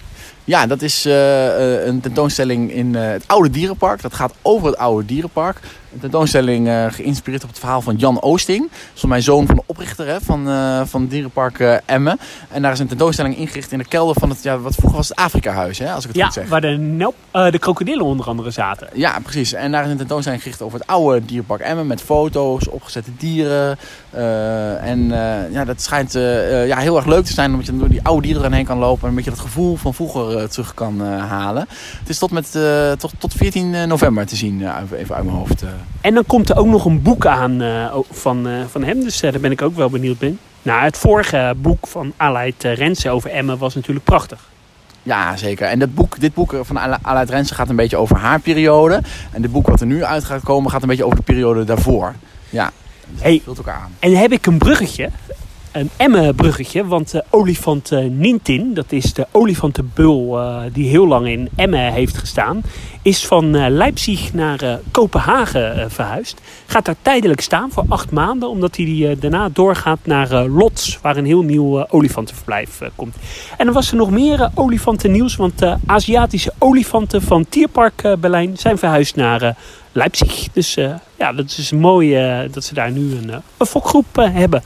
Ja, 0.44 0.66
dat 0.66 0.82
is 0.82 1.06
uh, 1.06 1.86
een 1.86 2.00
tentoonstelling 2.00 2.72
in 2.72 2.94
het 2.94 3.24
oude 3.26 3.50
dierenpark. 3.50 4.02
Dat 4.02 4.14
gaat 4.14 4.34
over 4.42 4.66
het 4.66 4.76
oude 4.76 5.06
dierenpark. 5.06 5.60
Een 5.94 6.00
tentoonstelling 6.00 6.66
uh, 6.66 6.86
geïnspireerd 6.88 7.42
op 7.42 7.48
het 7.48 7.58
verhaal 7.58 7.80
van 7.80 7.96
Jan 7.96 8.22
Oosting. 8.22 8.60
Dat 8.60 8.70
is 8.94 9.04
mijn 9.04 9.22
zoon 9.22 9.46
van 9.46 9.54
de 9.54 9.62
oprichter 9.66 10.06
hè, 10.06 10.20
van, 10.20 10.48
uh, 10.48 10.80
van 10.84 11.06
dierenpark 11.06 11.58
uh, 11.58 11.76
Emmen. 11.86 12.18
En 12.48 12.62
daar 12.62 12.72
is 12.72 12.78
een 12.78 12.86
tentoonstelling 12.86 13.36
ingericht 13.36 13.72
in 13.72 13.78
de 13.78 13.84
kelder 13.84 14.14
van 14.18 14.28
het, 14.28 14.42
ja, 14.42 14.58
wat 14.58 14.74
vroeger 14.74 14.96
was 14.96 15.08
het 15.08 15.18
Afrika-huis, 15.18 15.78
hè, 15.78 15.92
als 15.92 16.02
ik 16.04 16.08
het 16.08 16.18
ja, 16.18 16.24
goed 16.24 16.34
zeg. 16.34 16.48
waar 16.48 16.60
de, 16.60 16.76
nope, 16.76 17.50
de 17.50 17.58
krokodillen 17.58 18.04
onder 18.04 18.26
andere 18.26 18.50
zaten. 18.50 18.88
Ja, 18.94 19.18
precies. 19.22 19.52
En 19.52 19.72
daar 19.72 19.84
is 19.84 19.90
een 19.90 19.96
tentoonstelling 19.96 20.42
gericht 20.42 20.62
over 20.62 20.78
het 20.78 20.88
oude 20.88 21.24
dierenpark 21.24 21.60
Emmen. 21.60 21.86
Met 21.86 22.02
foto's, 22.02 22.68
opgezette 22.68 23.10
dieren. 23.18 23.78
en 24.80 25.08
ja, 25.50 25.64
dat 25.64 25.82
schijnt 25.82 26.12
ja, 26.66 26.78
heel 26.78 26.96
erg 26.96 27.06
leuk 27.06 27.24
te 27.24 27.32
zijn. 27.32 27.50
Omdat 27.50 27.66
je 27.66 27.76
door 27.76 27.88
die 27.88 28.02
oude 28.02 28.22
dieren 28.22 28.44
erheen 28.44 28.64
kan 28.64 28.78
lopen. 28.78 29.02
En 29.02 29.08
een 29.08 29.14
beetje 29.14 29.30
dat 29.30 29.40
gevoel 29.40 29.76
van 29.76 29.94
vroeger 29.94 30.48
terug 30.50 30.74
kan 30.74 31.00
halen. 31.00 31.66
Het 31.98 32.08
is 32.08 32.18
tot, 32.18 32.30
met, 32.30 32.58
tot, 32.98 33.12
tot 33.18 33.32
14 33.32 33.88
november 33.88 34.26
te 34.26 34.36
zien, 34.36 34.60
even 34.92 35.14
uit 35.14 35.24
mijn 35.24 35.36
hoofd. 35.36 35.64
En 36.00 36.14
dan 36.14 36.24
komt 36.26 36.48
er 36.48 36.56
ook 36.56 36.66
nog 36.66 36.84
een 36.84 37.02
boek 37.02 37.26
aan 37.26 37.62
uh, 37.62 37.96
van, 38.10 38.48
uh, 38.48 38.54
van 38.70 38.84
hem. 38.84 39.00
Dus 39.00 39.22
uh, 39.22 39.32
daar 39.32 39.40
ben 39.40 39.50
ik 39.50 39.62
ook 39.62 39.76
wel 39.76 39.90
benieuwd 39.90 40.18
bij. 40.18 40.36
Nou, 40.62 40.82
het 40.82 40.98
vorige 40.98 41.54
boek 41.56 41.86
van 41.86 42.12
Aleid 42.16 42.62
Rensen 42.62 43.12
over 43.12 43.30
Emmen 43.30 43.58
was 43.58 43.74
natuurlijk 43.74 44.04
prachtig. 44.04 44.48
Ja, 45.02 45.36
zeker. 45.36 45.66
En 45.66 45.78
dit 45.78 45.94
boek, 45.94 46.20
dit 46.20 46.34
boek 46.34 46.60
van 46.62 46.78
Aleid 47.02 47.30
Rensen 47.30 47.56
gaat 47.56 47.68
een 47.68 47.76
beetje 47.76 47.96
over 47.96 48.16
haar 48.16 48.40
periode. 48.40 49.00
En 49.32 49.42
dit 49.42 49.52
boek 49.52 49.66
wat 49.66 49.80
er 49.80 49.86
nu 49.86 50.04
uit 50.04 50.24
gaat 50.24 50.42
komen 50.42 50.70
gaat 50.70 50.82
een 50.82 50.88
beetje 50.88 51.04
over 51.04 51.16
de 51.16 51.22
periode 51.22 51.64
daarvoor. 51.64 52.14
Ja, 52.50 52.70
dus 53.10 53.22
hey, 53.22 53.40
vult 53.44 53.56
elkaar 53.56 53.74
aan. 53.74 53.96
En 53.98 54.16
heb 54.16 54.32
ik 54.32 54.46
een 54.46 54.58
bruggetje 54.58 55.10
een 55.74 55.90
Emmen-bruggetje. 55.96 56.86
Want 56.86 57.10
de 57.10 57.24
olifant 57.30 57.92
uh, 57.92 58.10
Nintin, 58.10 58.74
dat 58.74 58.92
is 58.92 59.12
de 59.12 59.26
olifantenbul 59.30 60.40
uh, 60.40 60.60
die 60.72 60.88
heel 60.88 61.06
lang 61.06 61.28
in 61.28 61.48
Emmen 61.56 61.92
heeft 61.92 62.16
gestaan, 62.16 62.62
is 63.02 63.26
van 63.26 63.70
Leipzig 63.70 64.32
naar 64.32 64.80
Kopenhagen 64.90 65.90
verhuisd. 65.90 66.40
Gaat 66.66 66.84
daar 66.84 66.96
tijdelijk 67.02 67.40
staan 67.40 67.70
voor 67.70 67.84
acht 67.88 68.10
maanden, 68.10 68.48
omdat 68.48 68.76
hij 68.76 69.16
daarna 69.20 69.48
doorgaat 69.48 69.98
naar 70.02 70.48
Lots, 70.48 70.98
waar 71.02 71.16
een 71.16 71.24
heel 71.24 71.42
nieuw 71.42 71.86
olifantenverblijf 71.88 72.80
komt. 72.94 73.16
En 73.56 73.64
dan 73.64 73.74
was 73.74 73.90
er 73.90 73.96
nog 73.96 74.10
meer 74.10 74.50
olifantennieuws, 74.54 75.36
want 75.36 75.62
Aziatische 75.86 76.52
olifanten 76.58 77.22
van 77.22 77.46
Tierpark 77.48 78.16
Berlijn 78.20 78.56
zijn 78.56 78.78
verhuisd 78.78 79.16
naar 79.16 79.56
Leipzig. 79.92 80.48
Dus 80.52 80.74
ja, 81.18 81.32
dat 81.32 81.54
is 81.58 81.72
mooi 81.72 82.16
dat 82.50 82.64
ze 82.64 82.74
daar 82.74 82.90
nu 82.90 83.16
een, 83.16 83.42
een 83.56 83.66
fokgroep 83.66 84.16
hebben. 84.16 84.62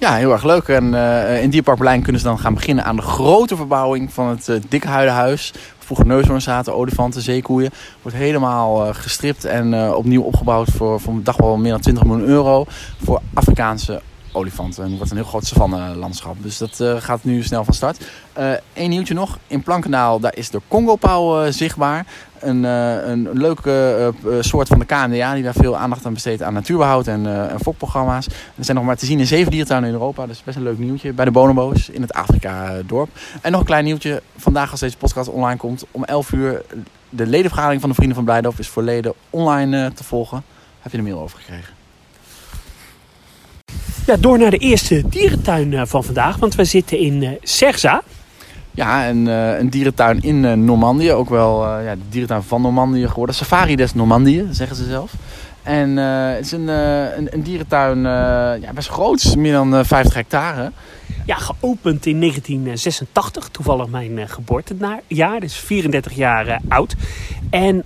Ja, 0.00 0.14
heel 0.14 0.32
erg 0.32 0.44
leuk. 0.44 0.68
En 0.68 0.92
uh, 0.92 1.42
in 1.42 1.50
Dierpark 1.50 1.78
Berlijn 1.78 2.02
kunnen 2.02 2.20
ze 2.20 2.26
dan 2.26 2.38
gaan 2.38 2.54
beginnen 2.54 2.84
aan 2.84 2.96
de 2.96 3.02
grote 3.02 3.56
verbouwing 3.56 4.12
van 4.12 4.28
het 4.28 4.48
uh, 4.48 4.56
Dikke 4.68 4.88
Huidenhuis. 4.88 5.52
Vroeger 5.78 6.06
neushoorns 6.06 6.44
zaten, 6.44 6.74
olifanten, 6.74 7.22
zeekoeien. 7.22 7.70
Wordt 8.02 8.16
helemaal 8.16 8.86
uh, 8.86 8.94
gestript 8.94 9.44
en 9.44 9.94
opnieuw 9.94 10.22
opgebouwd 10.22 10.70
voor, 10.70 11.00
voor 11.00 11.22
dag 11.22 11.36
wel 11.36 11.56
meer 11.56 11.70
dan 11.70 11.80
20 11.80 12.04
miljoen 12.04 12.26
euro. 12.28 12.64
Voor 13.04 13.20
Afrikaanse 13.34 14.02
olifanten. 14.32 14.84
En 14.84 14.98
het 14.98 15.10
een 15.10 15.16
heel 15.16 15.26
groot 15.26 15.46
savanne-landschap. 15.46 16.36
Dus 16.42 16.58
dat 16.58 16.82
gaat 16.98 17.24
nu 17.24 17.42
snel 17.42 17.64
van 17.64 17.74
start. 17.74 18.06
Eén 18.72 18.90
nieuwtje 18.90 19.14
nog. 19.14 19.38
In 19.46 19.62
Plankendaal 19.62 20.20
daar 20.20 20.36
is 20.36 20.50
de 20.50 20.60
Congo-pauw 20.68 21.50
zichtbaar 21.50 22.06
een, 22.38 22.64
een 22.64 23.28
leuke 23.32 24.12
soort 24.40 24.68
van 24.68 24.78
de 24.78 24.84
KNDA 24.84 25.34
die 25.34 25.42
daar 25.42 25.54
veel 25.54 25.76
aandacht 25.76 26.06
aan 26.06 26.12
besteedt 26.12 26.42
aan 26.42 26.52
natuurbehoud 26.52 27.06
en, 27.06 27.50
en 27.50 27.60
fokprogramma's. 27.60 28.26
Er 28.26 28.64
zijn 28.64 28.76
nog 28.76 28.86
maar 28.86 28.96
te 28.96 29.06
zien 29.06 29.18
in 29.18 29.26
zeven 29.26 29.50
dierentuinen 29.50 29.88
in 29.88 29.94
Europa. 29.94 30.26
Dus 30.26 30.42
best 30.42 30.56
een 30.56 30.62
leuk 30.62 30.78
nieuwtje 30.78 31.12
bij 31.12 31.24
de 31.24 31.30
Bonobo's 31.30 31.88
in 31.88 32.02
het 32.02 32.12
Afrika-dorp. 32.12 33.08
En 33.42 33.50
nog 33.50 33.60
een 33.60 33.66
klein 33.66 33.84
nieuwtje. 33.84 34.22
Vandaag 34.36 34.70
als 34.70 34.80
deze 34.80 34.96
podcast 34.96 35.28
online 35.28 35.58
komt 35.58 35.84
om 35.90 36.04
11 36.04 36.32
uur 36.32 36.62
de 37.10 37.26
ledenvergadering 37.26 37.80
van 37.80 37.88
de 37.90 37.94
Vrienden 37.94 38.16
van 38.16 38.24
Blijdorp 38.24 38.58
is 38.58 38.68
voor 38.68 38.82
leden 38.82 39.12
online 39.30 39.92
te 39.92 40.04
volgen. 40.04 40.42
Heb 40.80 40.92
je 40.92 40.98
een 40.98 41.04
mail 41.04 41.20
over 41.20 41.38
gekregen? 41.38 41.77
Ja, 44.08 44.16
door 44.16 44.38
naar 44.38 44.50
de 44.50 44.58
eerste 44.58 45.08
dierentuin 45.08 45.86
van 45.86 46.04
vandaag. 46.04 46.36
Want 46.36 46.54
we 46.54 46.64
zitten 46.64 46.98
in 46.98 47.38
Serza. 47.42 48.02
Ja, 48.70 49.08
een, 49.08 49.26
uh, 49.26 49.58
een 49.58 49.70
dierentuin 49.70 50.22
in 50.22 50.64
Normandië. 50.64 51.12
Ook 51.12 51.28
wel 51.28 51.80
ja, 51.80 51.94
de 51.94 52.00
dierentuin 52.08 52.42
van 52.42 52.62
Normandië 52.62 53.08
geworden. 53.08 53.34
Safari 53.34 53.76
des 53.76 53.94
Normandië, 53.94 54.46
zeggen 54.50 54.76
ze 54.76 54.84
zelf. 54.84 55.12
En 55.62 55.96
het 55.96 56.44
is 56.44 56.52
een, 56.52 56.68
een, 56.68 57.28
een, 57.30 57.42
dierentuin 57.42 58.02
ja, 58.60 58.72
best 58.74 58.88
groot, 58.88 59.36
meer 59.36 59.52
dan 59.52 59.84
50 59.84 60.14
hectare. 60.14 60.72
Ja, 61.28 61.36
geopend 61.36 62.06
in 62.06 62.20
1986, 62.20 63.48
toevallig 63.48 63.88
mijn 63.88 64.28
geboortejaar, 64.28 65.40
dus 65.40 65.56
34 65.56 66.12
jaar 66.12 66.60
oud. 66.68 66.94
En 67.50 67.84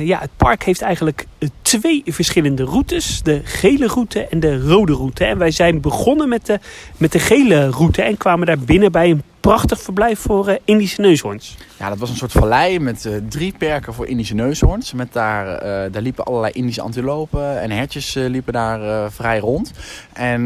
ja, 0.00 0.18
het 0.18 0.30
park 0.36 0.62
heeft 0.62 0.82
eigenlijk 0.82 1.26
twee 1.62 2.02
verschillende 2.06 2.64
routes. 2.64 3.22
De 3.22 3.40
gele 3.44 3.86
route 3.86 4.26
en 4.26 4.40
de 4.40 4.60
rode 4.60 4.92
route. 4.92 5.24
En 5.24 5.38
wij 5.38 5.50
zijn 5.50 5.80
begonnen 5.80 6.28
met 6.28 6.46
de, 6.46 6.58
met 6.96 7.12
de 7.12 7.18
gele 7.18 7.70
route 7.70 8.02
en 8.02 8.16
kwamen 8.16 8.46
daar 8.46 8.58
binnen 8.58 8.92
bij 8.92 9.10
een 9.10 9.22
prachtig 9.42 9.80
verblijf 9.80 10.18
voor 10.18 10.48
uh, 10.48 10.54
Indische 10.64 11.00
neushoorns. 11.00 11.56
Ja, 11.78 11.88
dat 11.88 11.98
was 11.98 12.10
een 12.10 12.16
soort 12.16 12.32
vallei 12.32 12.78
met 12.78 13.04
uh, 13.04 13.16
drie 13.28 13.54
perken 13.58 13.94
voor 13.94 14.06
Indische 14.06 14.34
neushoorns. 14.34 14.92
Met 14.92 15.12
daar, 15.12 15.46
uh, 15.46 15.92
daar 15.92 16.02
liepen 16.02 16.24
allerlei 16.24 16.52
Indische 16.52 16.82
antilopen 16.82 17.60
en 17.60 17.70
hertjes 17.70 18.14
liepen 18.14 18.52
daar 18.52 19.10
vrij 19.12 19.38
rond. 19.38 19.70
En 20.12 20.40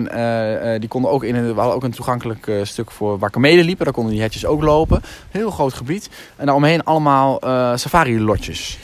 die 0.81 0.89
konden 0.89 1.11
ook 1.11 1.25
in 1.25 1.35
een, 1.35 1.47
we 1.47 1.55
hadden 1.55 1.75
ook 1.75 1.85
een 1.85 1.91
toegankelijk 1.91 2.51
stuk 2.63 2.91
voor 2.91 3.19
waar 3.19 3.31
kamelen 3.31 3.65
liepen. 3.65 3.85
Daar 3.85 3.95
konden 3.95 4.13
die 4.13 4.21
hertjes 4.21 4.47
ook 4.47 4.63
lopen. 4.63 5.03
Heel 5.31 5.51
groot 5.51 5.73
gebied. 5.73 6.09
En 6.37 6.45
daaromheen 6.45 6.85
allemaal 6.85 7.39
safari-lotjes. 7.79 8.79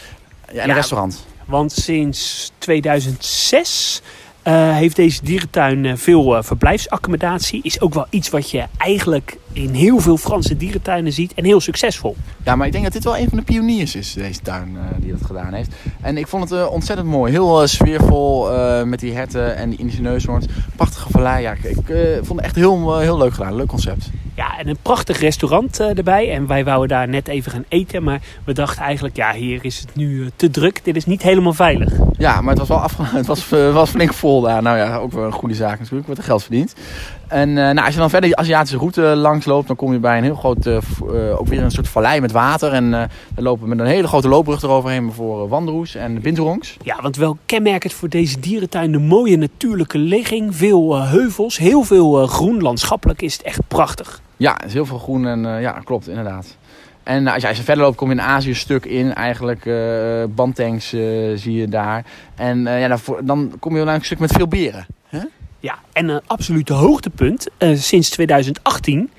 Ja, 0.47 0.49
en 0.49 0.55
ja, 0.57 0.69
een 0.69 0.75
restaurant. 0.75 1.27
Want 1.45 1.73
sinds 1.73 2.53
2006 2.59 4.03
uh, 4.45 4.77
heeft 4.77 4.97
deze 4.97 5.25
dierentuin 5.25 5.85
uh, 5.85 5.93
veel 5.97 6.37
uh, 6.37 6.43
verblijfsaccommodatie. 6.43 7.61
Is 7.63 7.81
ook 7.81 7.95
wel 7.95 8.07
iets 8.11 8.31
wat 8.31 8.51
je 8.51 8.65
eigenlijk 8.77 9.39
in 9.53 9.75
heel 9.75 9.99
veel 9.99 10.17
Franse 10.17 10.57
dierentuinen 10.57 11.13
ziet. 11.13 11.35
En 11.35 11.45
heel 11.45 11.61
succesvol. 11.61 12.17
Ja, 12.45 12.57
maar 12.57 12.67
ik 12.67 12.73
denk 12.73 12.85
dat 12.85 12.93
dit 12.93 13.05
wel 13.05 13.17
een 13.17 13.29
van 13.29 13.39
de 13.39 13.45
pioniers 13.45 13.95
is, 13.95 14.13
deze 14.13 14.41
tuin 14.41 14.77
die 14.99 15.13
dat 15.13 15.27
gedaan 15.27 15.53
heeft. 15.53 15.75
En 16.01 16.17
ik 16.17 16.27
vond 16.27 16.51
het 16.51 16.69
ontzettend 16.69 17.09
mooi. 17.09 17.33
Heel 17.33 17.67
sfeervol 17.67 18.51
met 18.85 19.01
die 19.01 19.13
herten 19.13 19.57
en 19.57 19.71
die 19.71 19.79
Indische 19.79 20.03
neushoorns. 20.03 20.47
Prachtige 20.77 21.09
vallei. 21.11 21.43
Ja, 21.43 21.53
ik, 21.53 21.63
ik 21.63 22.21
vond 22.23 22.39
het 22.39 22.41
echt 22.41 22.55
heel, 22.55 22.99
heel 22.99 23.19
leuk 23.19 23.33
gedaan. 23.33 23.57
Leuk 23.57 23.67
concept. 23.67 24.11
Ja, 24.43 24.59
en 24.59 24.69
een 24.69 24.79
prachtig 24.83 25.21
restaurant 25.21 25.81
erbij. 25.81 26.33
En 26.33 26.47
wij 26.47 26.65
wouden 26.65 26.89
daar 26.89 27.09
net 27.09 27.29
even 27.29 27.53
gaan 27.53 27.65
eten. 27.69 28.03
Maar 28.03 28.21
we 28.45 28.53
dachten 28.53 28.83
eigenlijk, 28.83 29.17
ja, 29.17 29.33
hier 29.33 29.65
is 29.65 29.81
het 29.81 29.95
nu 29.95 30.31
te 30.37 30.51
druk. 30.51 30.85
Dit 30.85 30.97
is 30.97 31.05
niet 31.05 31.23
helemaal 31.23 31.53
veilig. 31.53 31.93
Ja, 32.19 32.41
maar 32.41 32.51
het 32.51 32.59
was 32.59 32.69
wel 32.69 32.81
afge... 32.81 33.03
het 33.17 33.27
was, 33.27 33.49
was 33.49 33.91
flink 33.91 34.13
vol 34.13 34.41
daar. 34.41 34.63
Nou 34.63 34.77
ja, 34.77 34.97
ook 34.97 35.13
wel 35.13 35.25
een 35.25 35.33
goede 35.33 35.55
zaak 35.55 35.79
natuurlijk. 35.79 36.07
Wordt 36.07 36.21
er 36.21 36.27
geld 36.27 36.43
verdiend. 36.43 36.75
En 37.33 37.49
uh, 37.49 37.55
nou, 37.55 37.79
als 37.79 37.95
je 37.95 38.01
dan 38.01 38.11
verder 38.11 38.29
die 38.29 38.39
Aziatische 38.39 38.77
route 38.77 39.01
langs 39.01 39.47
loopt, 39.47 39.67
dan 39.67 39.77
kom 39.77 39.93
je 39.93 39.99
bij 39.99 40.19
een 40.19 40.25
heel 40.25 40.35
groot, 40.35 40.67
uh, 40.67 40.79
ook 41.39 41.47
weer 41.47 41.63
een 41.63 41.71
soort 41.71 41.89
vallei 41.89 42.21
met 42.21 42.33
water. 42.33 42.73
En 42.73 42.85
uh, 42.85 43.03
we 43.35 43.43
lopen 43.43 43.69
met 43.69 43.79
een 43.79 43.87
hele 43.87 44.07
grote 44.07 44.29
loopbrug 44.29 44.63
eroverheen 44.63 45.13
voor 45.13 45.49
wanderoes 45.49 45.95
en 45.95 46.21
binturongs. 46.21 46.77
Ja, 46.83 46.99
want 47.03 47.17
wel 47.17 47.37
kenmerkend 47.47 47.93
voor 47.93 48.09
deze 48.09 48.41
dierentuin 48.41 48.93
de 48.93 48.99
mooie 48.99 49.37
natuurlijke 49.37 49.99
ligging. 49.99 50.57
Veel 50.57 51.03
heuvels, 51.03 51.59
heel 51.59 51.83
veel 51.83 52.27
groen. 52.27 52.61
Landschappelijk 52.61 53.23
is 53.23 53.33
het 53.33 53.43
echt 53.43 53.61
prachtig. 53.69 54.21
Ja, 54.43 54.65
is 54.65 54.73
heel 54.73 54.87
veel 54.87 54.99
groen 54.99 55.27
en 55.27 55.61
ja, 55.61 55.81
klopt 55.85 56.09
inderdaad. 56.09 56.57
En 57.03 57.27
als 57.27 57.43
je, 57.43 57.49
als 57.49 57.57
je 57.57 57.63
verder 57.63 57.85
loopt, 57.85 57.97
kom 57.97 58.09
je 58.09 58.15
een 58.15 58.21
Azië 58.21 58.55
stuk 58.55 58.85
in. 58.85 59.15
Eigenlijk 59.15 59.65
uh, 59.65 60.25
bandtanks 60.29 60.89
zie 61.35 61.53
je 61.53 61.69
daar. 61.69 62.05
En 62.35 62.63
ja, 62.63 62.97
dan, 63.25 63.53
kom 63.59 63.77
je 63.77 63.85
naar 63.85 63.95
een 63.95 64.05
stuk 64.05 64.19
met 64.19 64.33
veel 64.33 64.49
beren. 64.49 64.87
Ja, 65.61 65.79
en 65.93 66.09
een 66.09 66.21
absolute 66.27 66.73
hoogtepunt 66.73 67.49
sinds 67.75 68.11
2018. 68.11 69.11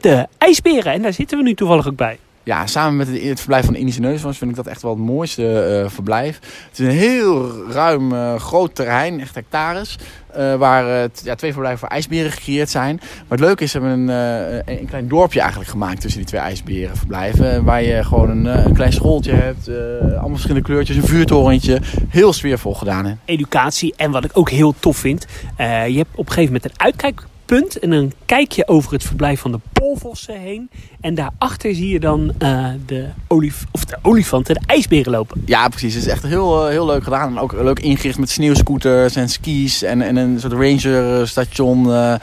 De 0.00 0.26
ijsberen. 0.38 0.92
En 0.92 1.02
daar 1.02 1.12
zitten 1.12 1.38
we 1.38 1.44
nu 1.44 1.54
toevallig 1.54 1.86
ook 1.86 1.96
bij 1.96 2.18
ja, 2.44 2.66
samen 2.66 2.96
met 2.96 3.08
het, 3.08 3.38
verblijf 3.38 3.64
van 3.64 3.74
de 3.74 3.80
Indische 3.80 4.00
Neushoorns 4.00 4.38
vind 4.38 4.50
ik 4.50 4.56
dat 4.56 4.66
echt 4.66 4.82
wel 4.82 4.90
het 4.90 5.00
mooiste 5.00 5.80
uh, 5.82 5.90
verblijf. 5.90 6.38
Het 6.68 6.78
is 6.78 6.86
een 6.86 6.92
heel 6.92 7.52
ruim, 7.70 8.12
uh, 8.12 8.34
groot 8.34 8.74
terrein, 8.74 9.20
echt 9.20 9.34
hectares. 9.34 9.98
Uh, 10.38 10.54
waar 10.54 11.08
ja, 11.24 11.34
twee 11.34 11.52
verblijven 11.52 11.80
voor 11.80 11.88
ijsberen 11.88 12.30
gecreëerd 12.30 12.70
zijn. 12.70 12.96
Maar 12.96 13.38
het 13.38 13.40
leuke 13.40 13.64
is, 13.64 13.70
ze 13.70 13.78
hebben 13.78 14.08
een, 14.08 14.62
een 14.66 14.86
klein 14.86 15.08
dorpje 15.08 15.40
eigenlijk 15.40 15.70
gemaakt 15.70 16.00
tussen 16.00 16.20
die 16.20 16.28
twee 16.28 16.40
ijsberenverblijven. 16.40 17.64
Waar 17.64 17.82
je 17.82 18.04
gewoon 18.04 18.30
een, 18.30 18.44
een 18.44 18.74
klein 18.74 18.92
schooltje 18.92 19.32
hebt, 19.32 19.68
allemaal 20.00 20.28
verschillende 20.28 20.62
kleurtjes, 20.62 20.96
een 20.96 21.06
vuurtorentje. 21.06 21.80
Heel 22.08 22.32
sfeervol 22.32 22.74
gedaan. 22.74 23.20
Educatie 23.24 23.94
en 23.96 24.10
wat 24.10 24.24
ik 24.24 24.30
ook 24.32 24.50
heel 24.50 24.74
tof 24.78 24.96
vind. 24.96 25.26
je 25.56 25.64
hebt 25.96 26.14
op 26.14 26.26
een 26.26 26.32
gegeven 26.32 26.52
moment 26.52 26.64
een 26.64 26.80
uitkijk 26.80 27.22
punt. 27.58 27.78
En 27.78 27.90
dan 27.90 28.12
kijk 28.26 28.52
je 28.52 28.68
over 28.68 28.92
het 28.92 29.04
verblijf 29.04 29.40
van 29.40 29.52
de 29.52 29.58
polvossen 29.72 30.40
heen. 30.40 30.70
En 31.00 31.14
daarachter 31.14 31.74
zie 31.74 31.88
je 31.88 32.00
dan 32.00 32.32
uh, 32.38 32.68
de, 32.86 33.08
olif 33.28 33.64
of 33.70 33.84
de 33.84 34.60
ijsberen 34.66 35.12
lopen. 35.12 35.42
Ja, 35.46 35.68
precies. 35.68 35.94
Het 35.94 36.02
is 36.02 36.10
echt 36.10 36.22
heel, 36.22 36.64
uh, 36.64 36.70
heel 36.70 36.86
leuk 36.86 37.04
gedaan. 37.04 37.30
En 37.30 37.38
ook 37.38 37.52
leuk 37.52 37.80
ingericht 37.80 38.18
met 38.18 38.30
sneeuwscooters 38.30 39.16
en 39.16 39.28
skis. 39.28 39.82
En, 39.82 40.02
en 40.02 40.16
een 40.16 40.40
soort 40.40 40.52
rangerstation. 40.52 41.86
Uh, 41.86 42.14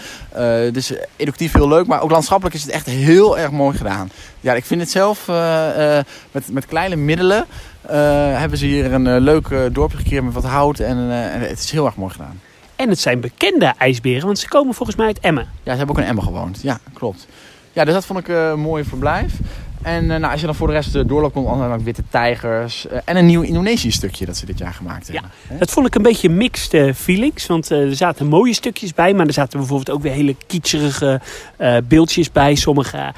dus 0.72 0.94
educatief 1.16 1.54
heel 1.54 1.68
leuk. 1.68 1.88
Maar 1.88 2.02
ook 2.02 2.12
landschappelijk 2.12 2.56
is 2.56 2.62
het 2.62 2.72
echt 2.72 2.86
heel 2.86 3.38
erg 3.38 3.52
mooi 3.52 3.78
gedaan. 3.78 4.12
Ja, 4.40 4.54
ik 4.54 4.66
vind 4.66 4.82
het 4.82 4.92
zelf 4.92 5.28
met, 6.32 6.52
met 6.52 6.66
kleine 6.66 6.96
middelen. 6.96 7.46
hebben 8.38 8.58
ze 8.58 8.66
hier 8.66 8.94
een 8.94 9.20
leuk 9.20 9.48
dorpje 9.72 9.98
gecreëerd 9.98 10.24
met 10.24 10.34
wat 10.34 10.44
hout. 10.44 10.80
En 10.80 10.98
het 10.98 11.60
is 11.60 11.72
heel 11.72 11.86
erg 11.86 11.96
mooi 11.96 12.12
gedaan. 12.12 12.40
En 12.80 12.90
het 12.90 13.00
zijn 13.00 13.20
bekende 13.20 13.74
ijsberen, 13.78 14.26
want 14.26 14.40
ze 14.40 14.48
komen 14.48 14.74
volgens 14.74 14.98
mij 14.98 15.08
uit 15.08 15.20
Emmen. 15.20 15.48
Ja, 15.64 15.72
ze 15.72 15.78
hebben 15.78 15.96
ook 15.96 16.02
in 16.02 16.08
Emmen 16.08 16.24
gewoond. 16.24 16.60
Ja, 16.62 16.80
klopt. 16.94 17.28
Ja, 17.74 17.86
dus 17.86 17.94
dat 17.94 18.06
vond 18.06 18.20
ik 18.20 18.28
uh, 18.28 18.50
een 18.50 18.60
mooi 18.60 18.84
verblijf. 18.84 19.34
En 19.82 20.04
uh, 20.04 20.10
nou, 20.10 20.32
als 20.32 20.40
je 20.40 20.46
dan 20.46 20.56
voor 20.56 20.68
de 20.68 20.74
rest 20.74 20.96
uh, 20.96 21.04
doorloopt, 21.06 21.34
komt 21.34 21.48
dan 21.48 21.84
witte 21.84 22.04
tijgers. 22.10 22.88
en 23.06 23.18
een 23.18 23.26
nieuw 23.26 23.42
Indonesisch 23.42 23.96
stukje 23.96 24.26
dat 24.26 24.38
ze 24.38 24.46
dit 24.46 24.58
jaar 24.58 24.74
gemaakt 24.74 25.08
hebben. 25.08 25.32
Ja, 25.50 25.58
dat 25.58 25.72
vond 25.72 25.88
ik 25.88 25.96
een 25.96 26.02
beetje 26.02 26.30
mixed 26.30 26.96
feelings. 26.96 27.46
Want 27.46 27.70
er 27.70 27.96
zaten 27.96 28.28
mooie 28.28 28.54
stukjes 28.54 28.94
bij. 28.94 29.14
Maar 29.14 29.28
er 29.28 29.34
zaten 29.34 29.60
bijvoorbeeld 29.60 29.92
ook 29.92 30.02
weer 30.02 30.12
hele 30.12 30.36
kitscherige 30.48 31.22
beeldjes 31.88 32.32
bij. 32.32 32.56
Sommige 32.56 33.14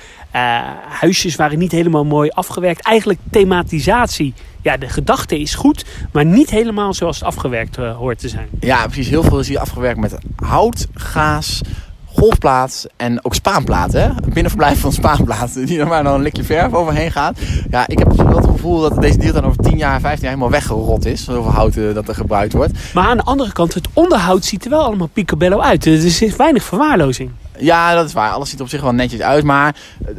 huisjes 0.89 1.35
waren 1.35 1.59
niet 1.59 1.71
helemaal 1.71 2.05
mooi 2.05 2.29
afgewerkt. 2.29 2.85
Eigenlijk 2.85 3.19
thematisatie 3.31 4.33
ja, 4.61 4.77
de 4.77 4.89
gedachte 4.89 5.39
is 5.39 5.55
goed, 5.55 5.85
maar 6.11 6.25
niet 6.25 6.49
helemaal 6.49 6.93
zoals 6.93 7.15
het 7.15 7.27
afgewerkt 7.27 7.77
uh, 7.77 7.95
hoort 7.95 8.19
te 8.19 8.29
zijn. 8.29 8.47
Ja, 8.59 8.85
precies. 8.85 9.09
Heel 9.09 9.23
veel 9.23 9.39
is 9.39 9.47
hier 9.47 9.59
afgewerkt 9.59 9.99
met 9.99 10.17
hout, 10.35 10.87
gaas, 10.93 11.61
golfplaat 12.05 12.87
en 12.97 13.25
ook 13.25 13.35
spaanplaat. 13.35 13.93
Hè? 13.93 14.05
Een 14.05 14.33
binnenverblijf 14.33 14.79
van 14.79 14.91
spaanplaat. 14.91 15.53
Die 15.67 15.79
er 15.79 15.87
maar 15.87 16.03
dan 16.03 16.13
een 16.13 16.21
likje 16.21 16.43
verf 16.43 16.73
overheen 16.73 17.11
gaat. 17.11 17.39
Ja, 17.69 17.87
ik 17.87 17.99
heb 17.99 18.13
wel 18.13 18.35
het 18.35 18.45
gevoel 18.45 18.81
dat 18.81 19.01
deze 19.01 19.17
dier 19.17 19.33
dan 19.33 19.45
over 19.45 19.63
10 19.63 19.77
jaar, 19.77 19.99
15 19.99 20.21
jaar 20.21 20.29
helemaal 20.29 20.49
weggerot 20.49 21.05
is. 21.05 21.23
Zoveel 21.23 21.51
hout 21.51 21.75
uh, 21.75 21.93
dat 21.93 22.07
er 22.07 22.15
gebruikt 22.15 22.53
wordt. 22.53 22.93
Maar 22.93 23.07
aan 23.07 23.17
de 23.17 23.23
andere 23.23 23.51
kant, 23.51 23.73
het 23.73 23.87
onderhoud 23.93 24.45
ziet 24.45 24.63
er 24.63 24.69
wel 24.69 24.83
allemaal 24.83 25.07
picobello 25.07 25.59
uit. 25.59 25.85
Er 25.85 26.05
is 26.05 26.35
weinig 26.35 26.63
verwaarlozing. 26.63 27.31
Ja, 27.61 27.95
dat 27.95 28.05
is 28.05 28.13
waar. 28.13 28.31
Alles 28.31 28.49
ziet 28.49 28.61
op 28.61 28.69
zich 28.69 28.81
wel 28.81 28.93
netjes 28.93 29.21
uit. 29.21 29.43
Maar 29.43 29.75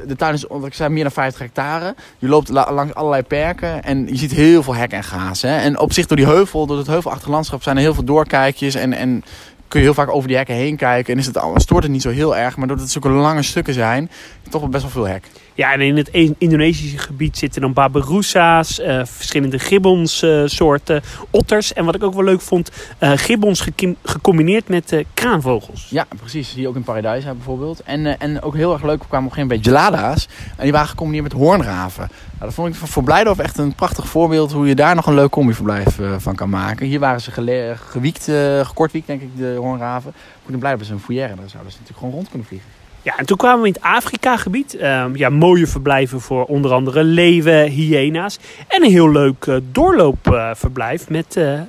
de 0.07 0.17
tuin 0.17 0.35
is, 0.35 0.45
wat 0.49 0.67
ik 0.67 0.75
zei, 0.75 0.91
meer 0.91 1.03
dan 1.03 1.13
50 1.13 1.41
hectare. 1.41 1.95
Je 2.19 2.29
loopt 2.29 2.49
langs 2.49 2.95
allerlei 2.95 3.23
perken 3.23 3.83
en 3.83 4.07
je 4.07 4.17
ziet 4.17 4.33
heel 4.33 4.63
veel 4.63 4.75
hek 4.75 4.93
en 4.93 5.05
gaas. 5.05 5.43
Hè? 5.43 5.57
En 5.57 5.79
op 5.79 5.93
zich 5.93 6.07
door 6.07 6.17
die 6.17 6.27
heuvel, 6.27 6.67
door 6.67 6.79
het 6.79 6.87
heuvelachtige 6.87 7.31
landschap, 7.31 7.63
zijn 7.63 7.77
er 7.77 7.83
heel 7.83 7.95
veel 7.95 8.05
doorkijkjes. 8.05 8.75
En, 8.75 8.93
en 8.93 9.25
kun 9.73 9.81
je 9.81 9.87
heel 9.87 9.95
vaak 9.95 10.15
over 10.15 10.29
die 10.29 10.37
hekken 10.37 10.55
heen 10.55 10.77
kijken. 10.77 11.13
En 11.13 11.19
is 11.19 11.27
het, 11.27 11.39
stoort 11.55 11.83
het 11.83 11.93
niet 11.93 12.03
zo 12.03 12.11
heel 12.11 12.37
erg. 12.37 12.57
Maar 12.57 12.67
doordat 12.67 12.85
het 12.85 12.93
zulke 12.93 13.09
lange 13.09 13.43
stukken 13.43 13.75
zijn, 13.75 14.11
toch 14.49 14.61
wel 14.61 14.71
best 14.71 14.83
wel 14.83 14.93
veel 14.93 15.07
hek. 15.07 15.25
Ja, 15.55 15.73
en 15.73 15.81
in 15.81 15.97
het 15.97 16.09
Indonesische 16.39 16.99
gebied 16.99 17.39
zitten 17.39 17.61
dan 17.61 17.73
babirusa's, 17.73 18.79
uh, 18.79 19.01
verschillende 19.05 19.59
gibbonssoorten, 19.59 20.97
uh, 20.97 21.21
otters. 21.31 21.73
En 21.73 21.85
wat 21.85 21.95
ik 21.95 22.03
ook 22.03 22.15
wel 22.15 22.25
leuk 22.25 22.41
vond, 22.41 22.71
uh, 23.01 23.13
gibbons 23.15 23.67
gecombineerd 24.03 24.69
met 24.69 25.05
kraanvogels. 25.15 25.87
Ja, 25.91 26.07
precies. 26.17 26.55
Die 26.55 26.69
ook 26.69 26.77
in 26.77 26.83
Paradijsa 26.83 27.35
bijvoorbeeld. 27.35 27.83
En, 27.83 28.19
en 28.19 28.43
ook 28.43 28.55
heel 28.55 28.73
erg 28.73 28.83
leuk 28.83 28.99
kwamen 29.09 29.31
op 29.31 29.37
een 29.37 29.45
gegeven 29.45 29.73
moment 29.73 29.93
gelada's. 29.93 30.29
En 30.57 30.63
die 30.63 30.73
waren 30.73 30.89
gecombineerd 30.89 31.33
met 31.33 31.43
hoornraven. 31.43 32.09
Nou, 32.09 32.45
dat 32.45 32.55
vond 32.55 32.69
ik 32.69 32.75
voor 32.75 33.03
Blijdorf 33.03 33.39
echt 33.39 33.59
een 33.59 33.75
prachtig 33.75 34.09
voorbeeld 34.09 34.53
hoe 34.53 34.67
je 34.67 34.75
daar 34.75 34.95
nog 34.95 35.07
een 35.07 35.15
leuk 35.15 35.31
combiverblijf 35.31 35.99
van 36.19 36.35
kan 36.35 36.51
maken. 36.51 36.87
Hier 36.87 37.01
waren 37.01 37.21
ze 37.21 37.31
gewiekt, 37.77 38.31
gekortwiekt 38.63 39.07
denk 39.07 39.23
ik, 39.23 39.37
de 39.37 39.55
hoornraven. 39.63 40.13
Goed, 40.45 40.53
in 40.53 40.59
Blijdorf 40.59 40.83
is 40.83 40.91
een 40.91 41.01
foyer 41.01 41.31
en 41.31 41.37
daar 41.37 41.49
zouden 41.49 41.73
ze 41.73 41.79
natuurlijk 41.79 41.99
gewoon 41.99 42.15
rond 42.15 42.29
kunnen 42.29 42.47
vliegen. 42.47 42.69
Ja, 43.03 43.17
en 43.17 43.27
toen 43.27 43.37
kwamen 43.37 43.61
we 43.61 43.67
in 43.67 43.73
het 43.73 43.83
Afrika-gebied. 43.83 44.77
Ehm, 44.77 45.17
ja, 45.17 45.29
mooie 45.29 45.67
verblijven 45.67 46.21
voor 46.21 46.45
onder 46.45 46.73
andere 46.73 47.05
leeuwen, 47.05 47.69
hyena's. 47.69 48.39
En 48.69 48.85
een 48.85 48.91
heel 48.91 49.11
leuk 49.11 49.47
uh, 49.47 49.57
doorloopverblijf 49.73 51.09
met 51.09 51.37
uh, 51.37 51.61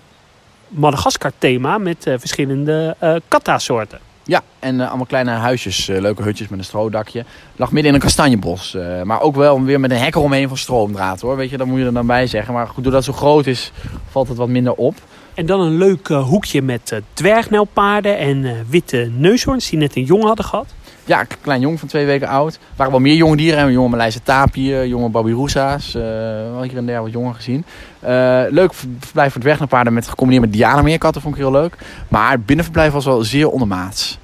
Madagaskar-thema 0.68 1.78
met 1.78 2.06
uh, 2.06 2.14
verschillende 2.18 2.96
katta-soorten. 3.28 4.00
Ja, 4.24 4.42
en 4.60 4.80
allemaal 4.80 5.06
kleine 5.06 5.32
huisjes, 5.32 5.88
leuke 5.88 6.24
hutjes 6.24 6.48
met 6.48 6.60
een 6.60 6.66
stroodakje. 6.66 7.26
Lag 7.56 7.72
midden 7.72 7.90
in 7.90 7.98
een 7.98 8.04
kastanjebos. 8.04 8.78
maar 9.04 9.22
ook 9.22 9.36
wel 9.36 9.64
weer 9.64 9.80
met 9.80 9.92
een 9.92 9.98
hek 9.98 10.16
eromheen 10.16 10.48
van 10.48 10.58
stroomdraad 10.58 11.22
hoor. 11.22 11.36
Weet 11.36 11.50
je, 11.50 11.58
dat 11.58 11.68
moet 11.68 11.80
je 11.80 11.86
er 11.86 11.94
dan 11.94 12.08
bij 12.08 12.28
zeggen. 12.28 12.54
Maar 12.54 12.68
goed, 12.68 12.84
doordat 12.84 13.06
het 13.06 13.16
zo 13.16 13.22
groot 13.22 13.46
is, 13.46 13.72
valt 14.10 14.28
het 14.28 14.38
wat 14.38 14.48
minder 14.48 14.74
op. 14.74 14.96
En 15.34 15.46
dan 15.46 15.60
een 15.60 15.78
leuk 15.78 16.08
hoekje 16.08 16.62
met 16.62 17.02
dwergnelpaarden 17.14 18.18
en 18.18 18.66
witte 18.70 19.12
neushoorns 19.18 19.70
die 19.70 19.80
net 19.80 19.96
een 19.96 20.04
jong 20.04 20.24
hadden 20.24 20.46
gehad. 20.46 20.74
Ja, 21.06 21.20
een 21.20 21.28
klein 21.42 21.62
jong 21.62 21.80
van 21.80 21.88
twee 21.88 22.06
weken 22.06 22.28
oud. 22.28 22.54
Er 22.54 22.60
waren 22.76 22.92
wel 22.92 23.02
meer 23.02 23.16
jonge 23.16 23.36
dieren. 23.36 23.72
Jonge 23.72 23.90
Maleise 23.90 24.24
tapir, 24.24 24.88
jonge 24.88 25.10
babirusa's. 25.10 25.96
Uh, 25.96 26.02
wel 26.04 26.62
hier 26.62 26.78
en 26.78 26.86
daar 26.86 27.02
wat 27.02 27.12
jonger 27.12 27.34
gezien. 27.34 27.66
Uh, 28.04 28.44
leuk 28.50 28.74
verblijf 28.74 29.32
voor 29.32 29.42
dwergnapaarden 29.42 29.94
met 29.94 30.08
gecombineerd 30.08 30.46
met 30.46 30.54
Diana-meerkatten 30.54 31.22
vond 31.22 31.36
ik 31.36 31.42
heel 31.42 31.52
leuk. 31.52 31.76
Maar 32.08 32.32
het 32.32 32.46
binnenverblijf 32.46 32.92
was 32.92 33.06
wel 33.06 33.24
zeer 33.24 33.50
ondermaats. 33.50 34.18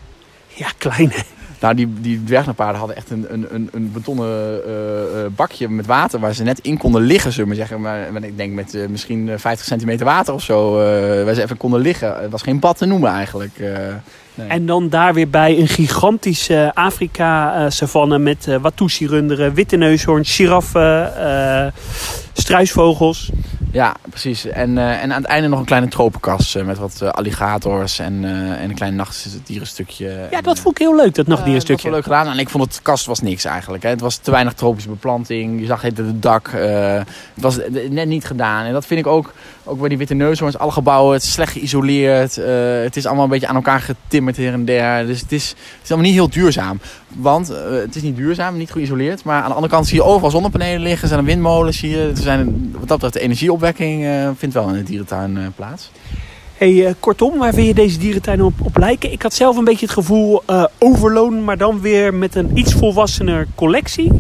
Ja, 0.48 0.68
klein 0.78 1.12
Nou, 1.60 1.76
die, 1.76 1.94
die 2.02 2.24
dwergnapaarden 2.24 2.78
hadden 2.78 2.98
echt 2.98 3.10
een, 3.10 3.26
een, 3.54 3.70
een 3.72 3.92
betonnen 3.92 4.62
uh, 4.68 4.74
bakje 5.36 5.70
met 5.70 5.86
water 5.86 6.20
waar 6.20 6.34
ze 6.34 6.44
net 6.44 6.60
in 6.60 6.78
konden 6.78 7.02
liggen, 7.02 7.32
zullen 7.32 7.50
we 7.50 7.56
zeggen. 7.56 7.82
Maar, 7.82 8.24
ik 8.24 8.38
denk 8.38 8.54
met 8.54 8.74
uh, 8.74 8.88
misschien 8.88 9.40
50 9.40 9.66
centimeter 9.66 10.06
water 10.06 10.34
of 10.34 10.42
zo, 10.42 10.74
waar 11.26 11.34
ze 11.34 11.42
even 11.42 11.58
konden 11.58 11.80
liggen. 11.80 12.22
Het 12.22 12.32
was 12.32 12.42
geen 12.42 12.60
bad 12.60 12.78
te 12.78 12.86
noemen 12.86 13.12
eigenlijk. 13.12 13.60
En 14.48 14.66
dan 14.66 14.90
daar 14.90 15.14
weer 15.14 15.30
bij 15.30 15.60
een 15.60 15.68
gigantische 15.68 16.72
Afrika-savanne 16.74 18.20
met 18.20 18.48
uh, 18.48 18.56
Watusi-runderen, 18.62 19.54
witte 19.54 19.76
neushoorn, 19.76 20.26
giraffen, 20.26 21.14
struisvogels. 22.34 23.32
Ja, 23.72 23.96
precies. 24.10 24.46
En, 24.46 24.70
uh, 24.70 25.04
en 25.04 25.14
aan 25.14 25.22
het 25.22 25.30
einde 25.32 25.48
nog 25.48 25.60
een 25.60 25.66
kleine 25.66 25.88
tropenkas 25.88 26.56
met 26.66 26.78
wat 26.78 27.02
alligators 27.02 28.00
en, 28.00 28.26
en 28.60 28.70
een 28.70 28.76
klein 28.76 28.96
nachtdierenstukje. 28.96 30.28
Ja, 30.32 30.42
dat 30.42 30.60
vond 30.60 30.80
ik 30.80 30.88
heel 30.88 30.96
leuk, 30.96 31.16
dat 31.16 31.28
nachtdierenstukje. 31.28 31.90
dat 31.90 31.92
was 31.92 32.08
leuk 32.08 32.18
gedaan. 32.18 32.34
En 32.34 32.40
ik 32.40 32.50
vond 32.50 32.64
het 32.64 32.82
kast 32.82 33.06
was 33.06 33.22
niks 33.22 33.46
eigenlijk. 33.46 33.84
Hè. 33.84 33.90
Het 33.90 34.02
was 34.02 34.18
te 34.18 34.32
weinig 34.32 34.54
tropische 34.54 34.90
beplanting. 34.90 35.60
Je 35.60 35.66
zag 35.66 35.82
het 35.82 36.02
dak. 36.22 36.52
het 36.52 37.06
was 37.36 37.58
net 37.90 38.08
niet 38.08 38.26
gedaan. 38.26 38.66
En 38.66 38.74
dat 38.74 38.86
vind 38.86 39.00
ik 39.00 39.08
ook, 39.08 39.34
ook 39.64 39.80
bij 39.80 39.90
die 39.90 39.98
witte 39.98 40.14
neushoorns. 40.14 40.58
Alle 40.58 40.72
gebouwen, 40.72 41.14
het 41.14 41.24
is 41.24 41.32
slecht 41.32 41.52
geïsoleerd. 41.52 42.36
het 42.84 42.98
is 42.98 43.06
allemaal 43.06 43.24
een 43.24 43.30
beetje 43.30 43.48
aan 43.48 43.56
elkaar 43.56 43.82
getimmerd 43.82 44.38
her 44.38 44.54
en 44.54 44.66
der. 44.66 45.06
Dus 45.06 45.22
het 45.22 45.32
is, 45.32 45.50
het 45.50 45.84
is 45.84 45.90
allemaal 45.90 46.08
niet 46.08 46.16
heel 46.16 46.30
duurzaam. 46.30 46.80
Want 47.16 47.52
uh, 47.52 47.58
het 47.70 47.96
is 47.96 48.02
niet 48.02 48.16
duurzaam, 48.16 48.58
niet 48.58 48.72
geïsoleerd. 48.72 49.24
Maar 49.24 49.42
aan 49.42 49.48
de 49.48 49.54
andere 49.54 49.74
kant 49.74 49.88
zie 49.88 49.96
je 49.96 50.04
overal 50.04 50.32
zonnepanelen 50.32 50.82
liggen. 50.82 51.02
Er 51.02 51.14
zijn 51.14 51.26
windmolens 51.26 51.82
hier. 51.82 52.10
Er 52.10 52.18
zijn, 52.30 52.70
wat 52.72 52.88
dat 52.88 52.98
betreft 52.98 53.14
de 53.14 53.20
energieopwekking 53.20 54.04
uh, 54.04 54.30
vindt 54.38 54.56
wel 54.56 54.68
in 54.68 54.74
de 54.74 54.84
dierentuin 54.84 55.36
uh, 55.38 55.48
plaats. 55.56 55.92
Hey, 56.58 56.96
kortom, 57.00 57.38
waar 57.38 57.54
vind 57.54 57.68
je 57.68 57.74
deze 57.74 57.98
dierentuin 57.98 58.44
op, 58.44 58.54
op 58.62 58.78
lijken? 58.78 59.12
Ik 59.12 59.22
had 59.22 59.34
zelf 59.34 59.58
een 59.58 59.64
beetje 59.64 59.86
het 59.86 59.96
gevoel 59.96 60.44
overloon, 60.78 61.44
maar 61.44 61.58
dan 61.58 61.82
weer 61.82 62.14
met 62.14 62.36
een 62.36 62.58
iets 62.58 62.74
volwassener 62.74 63.48
collectie. 63.56 64.12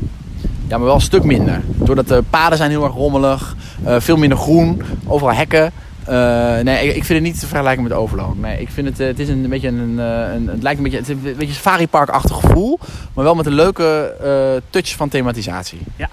Ja, 0.68 0.78
maar 0.78 0.86
wel 0.86 0.96
een 0.96 1.02
stuk 1.02 1.24
minder. 1.24 1.62
Doordat 1.66 2.08
de 2.08 2.24
paden 2.30 2.58
zijn 2.58 2.70
heel 2.70 2.84
erg 2.84 2.94
rommelig, 2.94 3.56
veel 3.84 4.18
minder 4.18 4.38
groen, 4.38 4.82
overal 5.08 5.34
hekken. 5.34 5.72
Uh, 6.10 6.60
nee, 6.60 6.88
ik, 6.88 6.96
ik, 6.96 7.04
vind 7.04 7.08
het 7.20 7.22
niet 7.22 7.40
te 7.40 7.48
vergelijken 7.48 7.84
met 7.84 7.92
Overloon. 7.92 8.40
Nee, 8.40 8.62
ik 8.62 8.70
vind 8.70 8.88
het, 8.88 9.00
uh, 9.00 9.08
het 9.08 9.20
is 9.20 9.30
een 9.30 9.50
beetje 9.50 9.68
een, 9.68 9.96
uh, 9.98 10.34
een, 10.34 10.48
het 10.48 10.64
lijkt 10.64 10.78
een 10.78 10.84
beetje, 10.84 10.98
het 10.98 11.10
is 11.10 11.16
een 11.16 11.36
beetje 11.38 11.54
safari 11.54 11.88
park-achtig 11.88 12.40
gevoel, 12.40 12.80
maar 13.14 13.24
wel 13.24 13.36
met 13.36 13.46
een 13.46 13.54
leuke 13.54 14.16
touch 14.70 14.96
van 14.96 15.10
thematisatie. 15.10 15.80
Ja. 15.96 16.10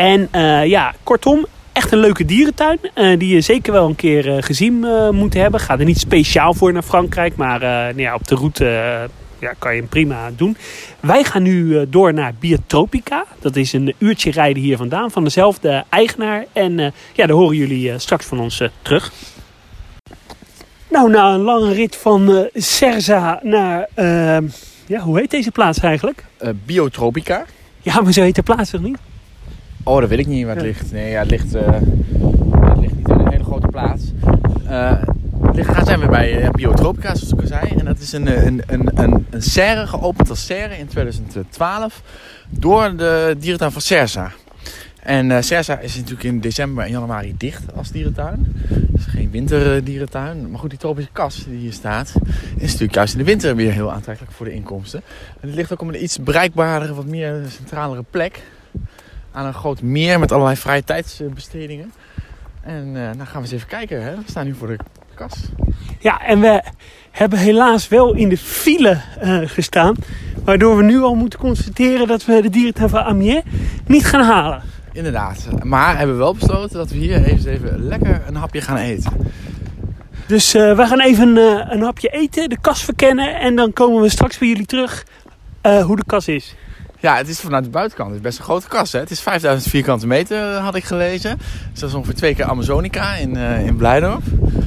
En 0.00 0.28
ja, 0.68 0.94
kortom, 1.02 1.46
echt 1.72 1.92
een 1.92 1.98
leuke 1.98 2.24
dierentuin. 2.24 2.78
die 2.94 3.34
je 3.34 3.40
zeker 3.40 3.72
wel 3.72 3.86
een 3.86 3.96
keer 3.96 4.42
gezien 4.42 4.86
moet 5.10 5.34
hebben. 5.34 5.60
Ga 5.60 5.78
er 5.78 5.84
niet 5.84 5.98
speciaal 5.98 6.54
voor 6.54 6.72
naar 6.72 6.82
Frankrijk. 6.82 7.36
Maar 7.36 7.60
nou 7.60 8.00
ja, 8.00 8.14
op 8.14 8.28
de 8.28 8.34
route 8.34 8.64
ja, 9.38 9.54
kan 9.58 9.74
je 9.74 9.80
hem 9.80 9.88
prima 9.88 10.30
doen. 10.36 10.56
Wij 11.00 11.24
gaan 11.24 11.42
nu 11.42 11.88
door 11.88 12.14
naar 12.14 12.34
Biotropica. 12.38 13.24
Dat 13.40 13.56
is 13.56 13.72
een 13.72 13.94
uurtje 13.98 14.30
rijden 14.30 14.62
hier 14.62 14.76
vandaan. 14.76 15.10
Van 15.10 15.24
dezelfde 15.24 15.84
eigenaar. 15.88 16.44
En 16.52 16.76
ja, 17.12 17.26
daar 17.26 17.36
horen 17.36 17.56
jullie 17.56 17.98
straks 17.98 18.26
van 18.26 18.40
ons 18.40 18.62
terug. 18.82 19.12
Nou, 20.88 21.10
na 21.10 21.34
een 21.34 21.40
lange 21.40 21.72
rit 21.72 21.96
van 21.96 22.48
Serza 22.54 23.40
naar, 23.42 23.88
ja, 24.86 25.00
hoe 25.00 25.18
heet 25.18 25.30
deze 25.30 25.50
plaats 25.50 25.78
eigenlijk? 25.78 26.24
Biotropica. 26.64 27.44
Ja, 27.80 28.00
maar 28.00 28.12
zo 28.12 28.22
heet 28.22 28.34
de 28.34 28.42
plaats 28.42 28.70
toch 28.70 28.80
niet? 28.80 28.98
Oh, 29.82 30.00
dat 30.00 30.08
weet 30.08 30.18
ik 30.18 30.26
niet 30.26 30.46
waar 30.46 30.54
het 30.54 30.64
ligt. 30.64 30.92
Nee, 30.92 31.10
ja, 31.10 31.18
het 31.20 31.30
ligt, 31.30 31.52
het 31.52 32.78
ligt 32.78 32.96
niet 32.96 33.08
in 33.08 33.14
een 33.14 33.30
hele 33.30 33.44
grote 33.44 33.66
plaats. 33.66 34.02
We 35.52 35.64
gaan 35.64 35.84
zijn 35.84 36.00
we 36.00 36.06
bij 36.06 36.50
Biotropica, 36.52 37.14
zoals 37.14 37.32
ik 37.32 37.40
al 37.40 37.46
zei. 37.46 37.78
En 37.78 37.84
dat 37.84 37.98
is 37.98 38.12
een, 38.12 38.46
een, 38.46 38.62
een, 38.66 38.90
een, 38.94 39.26
een 39.30 39.42
serre, 39.42 39.86
geopend 39.86 40.30
als 40.30 40.46
serre 40.46 40.78
in 40.78 40.86
2012 40.86 42.02
door 42.48 42.96
de 42.96 43.36
dierentuin 43.38 43.72
van 43.72 43.80
Serza. 43.80 44.32
En 45.00 45.30
uh, 45.30 45.40
Sersa 45.40 45.78
is 45.78 45.96
natuurlijk 45.96 46.22
in 46.22 46.40
december 46.40 46.84
en 46.84 46.90
januari 46.90 47.34
dicht 47.36 47.74
als 47.74 47.90
dierentuin. 47.90 48.52
Dus 48.68 49.04
geen 49.04 49.30
winterdierentuin. 49.30 50.50
Maar 50.50 50.60
goed, 50.60 50.70
die 50.70 50.78
tropische 50.78 51.10
kas 51.12 51.44
die 51.48 51.58
hier 51.58 51.72
staat, 51.72 52.12
is 52.56 52.66
natuurlijk 52.72 52.94
juist 52.94 53.12
in 53.12 53.18
de 53.18 53.24
winter 53.24 53.56
weer 53.56 53.72
heel 53.72 53.92
aantrekkelijk 53.92 54.32
voor 54.32 54.46
de 54.46 54.52
inkomsten. 54.52 55.02
En 55.40 55.48
het 55.48 55.56
ligt 55.56 55.72
ook 55.72 55.82
op 55.82 55.88
een 55.88 56.02
iets 56.02 56.18
bereikbaardere, 56.18 56.94
wat 56.94 57.06
meer 57.06 57.42
centralere 57.48 58.04
plek. 58.10 58.42
Aan 59.32 59.46
een 59.46 59.54
groot 59.54 59.82
meer 59.82 60.18
met 60.18 60.32
allerlei 60.32 60.56
vrije 60.56 60.84
tijdsbestedingen. 60.84 61.92
En 62.60 62.86
uh, 62.86 62.92
nou 62.92 63.18
gaan 63.18 63.26
we 63.32 63.40
eens 63.40 63.50
even 63.50 63.68
kijken. 63.68 64.02
Hè? 64.02 64.14
We 64.14 64.22
staan 64.26 64.46
nu 64.46 64.54
voor 64.54 64.68
de 64.68 64.78
kas. 65.14 65.32
Ja, 65.98 66.20
en 66.26 66.40
we 66.40 66.62
hebben 67.10 67.38
helaas 67.38 67.88
wel 67.88 68.14
in 68.14 68.28
de 68.28 68.38
file 68.38 69.00
uh, 69.22 69.40
gestaan. 69.44 69.94
Waardoor 70.44 70.76
we 70.76 70.82
nu 70.82 71.00
al 71.00 71.14
moeten 71.14 71.38
constateren 71.38 72.06
dat 72.06 72.24
we 72.24 72.42
de 72.42 72.50
dierentuin 72.50 72.88
van 72.88 73.02
Amiens 73.02 73.42
niet 73.86 74.06
gaan 74.06 74.24
halen. 74.24 74.62
Inderdaad. 74.92 75.46
Maar 75.62 75.96
hebben 75.96 76.16
we 76.16 76.22
wel 76.22 76.34
besloten 76.34 76.76
dat 76.76 76.90
we 76.90 76.96
hier 76.96 77.24
even, 77.24 77.50
even 77.50 77.82
lekker 77.82 78.22
een 78.26 78.36
hapje 78.36 78.60
gaan 78.60 78.76
eten. 78.76 79.12
Dus 80.26 80.54
uh, 80.54 80.76
we 80.76 80.86
gaan 80.86 81.00
even 81.00 81.36
een 81.72 81.82
hapje 81.82 82.08
eten, 82.08 82.48
de 82.48 82.58
kas 82.60 82.84
verkennen. 82.84 83.40
En 83.40 83.56
dan 83.56 83.72
komen 83.72 84.02
we 84.02 84.08
straks 84.08 84.38
bij 84.38 84.48
jullie 84.48 84.66
terug 84.66 85.06
hoe 85.62 85.96
de 85.96 86.04
kas 86.06 86.28
is. 86.28 86.54
Ja, 87.00 87.16
het 87.16 87.28
is 87.28 87.40
vanuit 87.40 87.64
de 87.64 87.70
buitenkant. 87.70 88.08
Het 88.08 88.18
is 88.18 88.24
best 88.24 88.38
een 88.38 88.44
grote 88.44 88.68
kas. 88.68 88.92
Hè? 88.92 88.98
Het 88.98 89.10
is 89.10 89.20
5000 89.20 89.70
vierkante 89.70 90.06
meter, 90.06 90.54
had 90.54 90.74
ik 90.74 90.84
gelezen. 90.84 91.38
Dus 91.70 91.80
dat 91.80 91.88
is 91.88 91.94
ongeveer 91.94 92.14
twee 92.14 92.34
keer 92.34 92.44
Amazonica 92.44 93.14
in, 93.14 93.36
in 93.36 93.76
Blijdorp. 93.76 94.22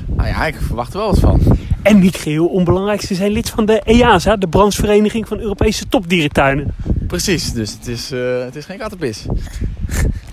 Nou 0.08 0.28
ja, 0.28 0.46
ik 0.46 0.56
verwacht 0.66 0.94
er 0.94 1.00
wel 1.00 1.08
wat 1.08 1.20
van. 1.20 1.42
En 1.84 2.00
niet 2.00 2.16
geheel 2.16 2.48
onbelangrijk, 2.48 3.02
ze 3.02 3.16
zijn 3.16 3.32
lid 3.32 3.50
van 3.50 3.66
de 3.66 3.82
EASA, 3.84 4.36
de 4.36 4.48
branchevereniging 4.48 5.28
van 5.28 5.40
Europese 5.40 5.88
topdierentuinen. 5.88 6.76
Precies, 7.08 7.54
dus 7.54 7.72
het 7.72 7.88
is, 7.88 8.10
het 8.46 8.56
is 8.56 8.66
geen 8.66 8.78
kattenpis. 8.78 9.26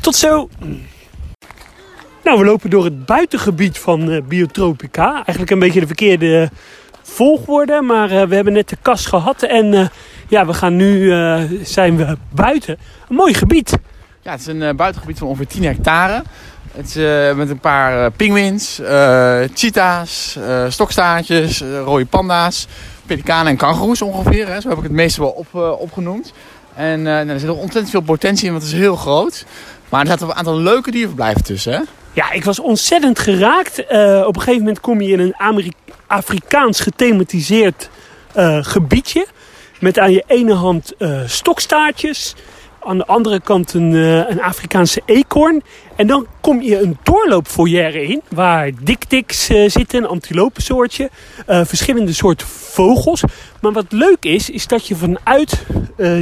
Tot 0.00 0.16
zo! 0.16 0.48
Nou, 2.24 2.38
we 2.38 2.44
lopen 2.44 2.70
door 2.70 2.84
het 2.84 3.06
buitengebied 3.06 3.78
van 3.78 4.10
eh, 4.10 4.22
Biotropica. 4.22 5.12
Eigenlijk 5.14 5.50
een 5.50 5.58
beetje 5.58 5.80
de 5.80 5.86
verkeerde 5.86 6.50
volgorde, 7.02 7.80
maar 7.80 8.10
eh, 8.10 8.26
we 8.26 8.34
hebben 8.34 8.52
net 8.52 8.68
de 8.68 8.76
kas 8.82 9.06
gehad 9.06 9.42
en 9.42 9.74
eh, 9.74 9.86
ja, 10.30 10.46
we 10.46 10.54
gaan 10.54 10.76
nu 10.76 11.12
eh, 11.12 11.42
zijn 11.62 11.96
we 11.96 12.16
buiten. 12.30 12.78
Een 13.08 13.16
mooi 13.16 13.34
gebied. 13.34 13.78
Ja, 14.22 14.30
het 14.30 14.40
is 14.40 14.46
een 14.46 14.62
eh, 14.62 14.74
buitengebied 14.74 15.18
van 15.18 15.26
ongeveer 15.26 15.46
10 15.46 15.64
hectare. 15.64 16.22
Het 16.72 16.86
is 16.86 16.96
eh, 16.96 17.34
met 17.34 17.50
een 17.50 17.58
paar 17.58 18.04
uh, 18.04 18.06
pinguïns, 18.16 18.80
cheetahs, 19.54 20.38
stokstaartjes, 20.68 21.62
rode 21.84 22.06
panda's, 22.06 22.66
pelikanen 23.06 23.46
en 23.46 23.56
kangoeroes 23.56 24.02
ongeveer. 24.02 24.48
Hè. 24.48 24.60
Zo 24.60 24.68
heb 24.68 24.78
ik 24.78 24.82
het 24.82 24.92
meeste 24.92 25.20
wel 25.20 25.30
op, 25.30 25.54
opgenoemd. 25.80 26.32
En 26.74 27.02
nou, 27.02 27.28
er 27.28 27.38
zit 27.38 27.48
nog 27.48 27.58
ontzettend 27.58 27.90
veel 27.90 28.00
potentie 28.00 28.46
in, 28.46 28.52
want 28.52 28.64
het 28.64 28.72
is 28.72 28.78
heel 28.78 28.96
groot. 28.96 29.44
Maar 29.88 30.00
er 30.00 30.06
zaten 30.06 30.28
een 30.28 30.34
aantal 30.34 30.58
leuke 30.58 30.90
dierverblijven 30.90 31.42
tussen. 31.42 31.72
Hè? 31.72 31.80
Ja, 32.12 32.30
ik 32.32 32.44
was 32.44 32.60
ontzettend 32.60 33.18
geraakt. 33.18 33.78
Op 34.26 34.36
een 34.36 34.40
gegeven 34.40 34.58
moment 34.58 34.80
kom 34.80 35.00
je 35.00 35.12
in 35.12 35.20
een 35.20 35.34
Ameri- 35.36 35.72
Afrikaans 36.06 36.80
gethematiseerd 36.80 37.90
gebiedje. 38.60 39.26
Met 39.80 39.98
aan 39.98 40.12
je 40.12 40.24
ene 40.26 40.54
hand 40.54 40.96
eh, 40.98 41.20
stokstaartjes. 41.26 42.34
Aan 42.82 42.98
de 42.98 43.06
andere 43.06 43.40
kant 43.40 43.74
een, 43.74 43.94
eh, 43.94 44.30
een 44.30 44.42
Afrikaanse 44.42 45.02
eekhoorn. 45.04 45.62
En 45.96 46.06
dan 46.06 46.26
kom 46.40 46.62
je 46.62 46.80
een 46.80 46.98
doorloopfoyer 47.02 47.94
in. 47.94 48.22
Waar 48.28 48.70
diktiks 48.82 49.48
eh, 49.48 49.68
zitten, 49.68 50.02
een 50.02 50.08
antilopensoortje. 50.08 51.10
verschillende 51.46 52.12
soorten 52.12 52.46
vogels. 52.46 53.22
Maar 53.60 53.72
wat 53.72 53.92
leuk 53.92 54.24
is, 54.24 54.50
is 54.50 54.66
dat 54.66 54.86
je 54.86 54.96
vanuit 54.96 55.66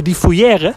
die 0.03 0.15
foyer 0.15 0.73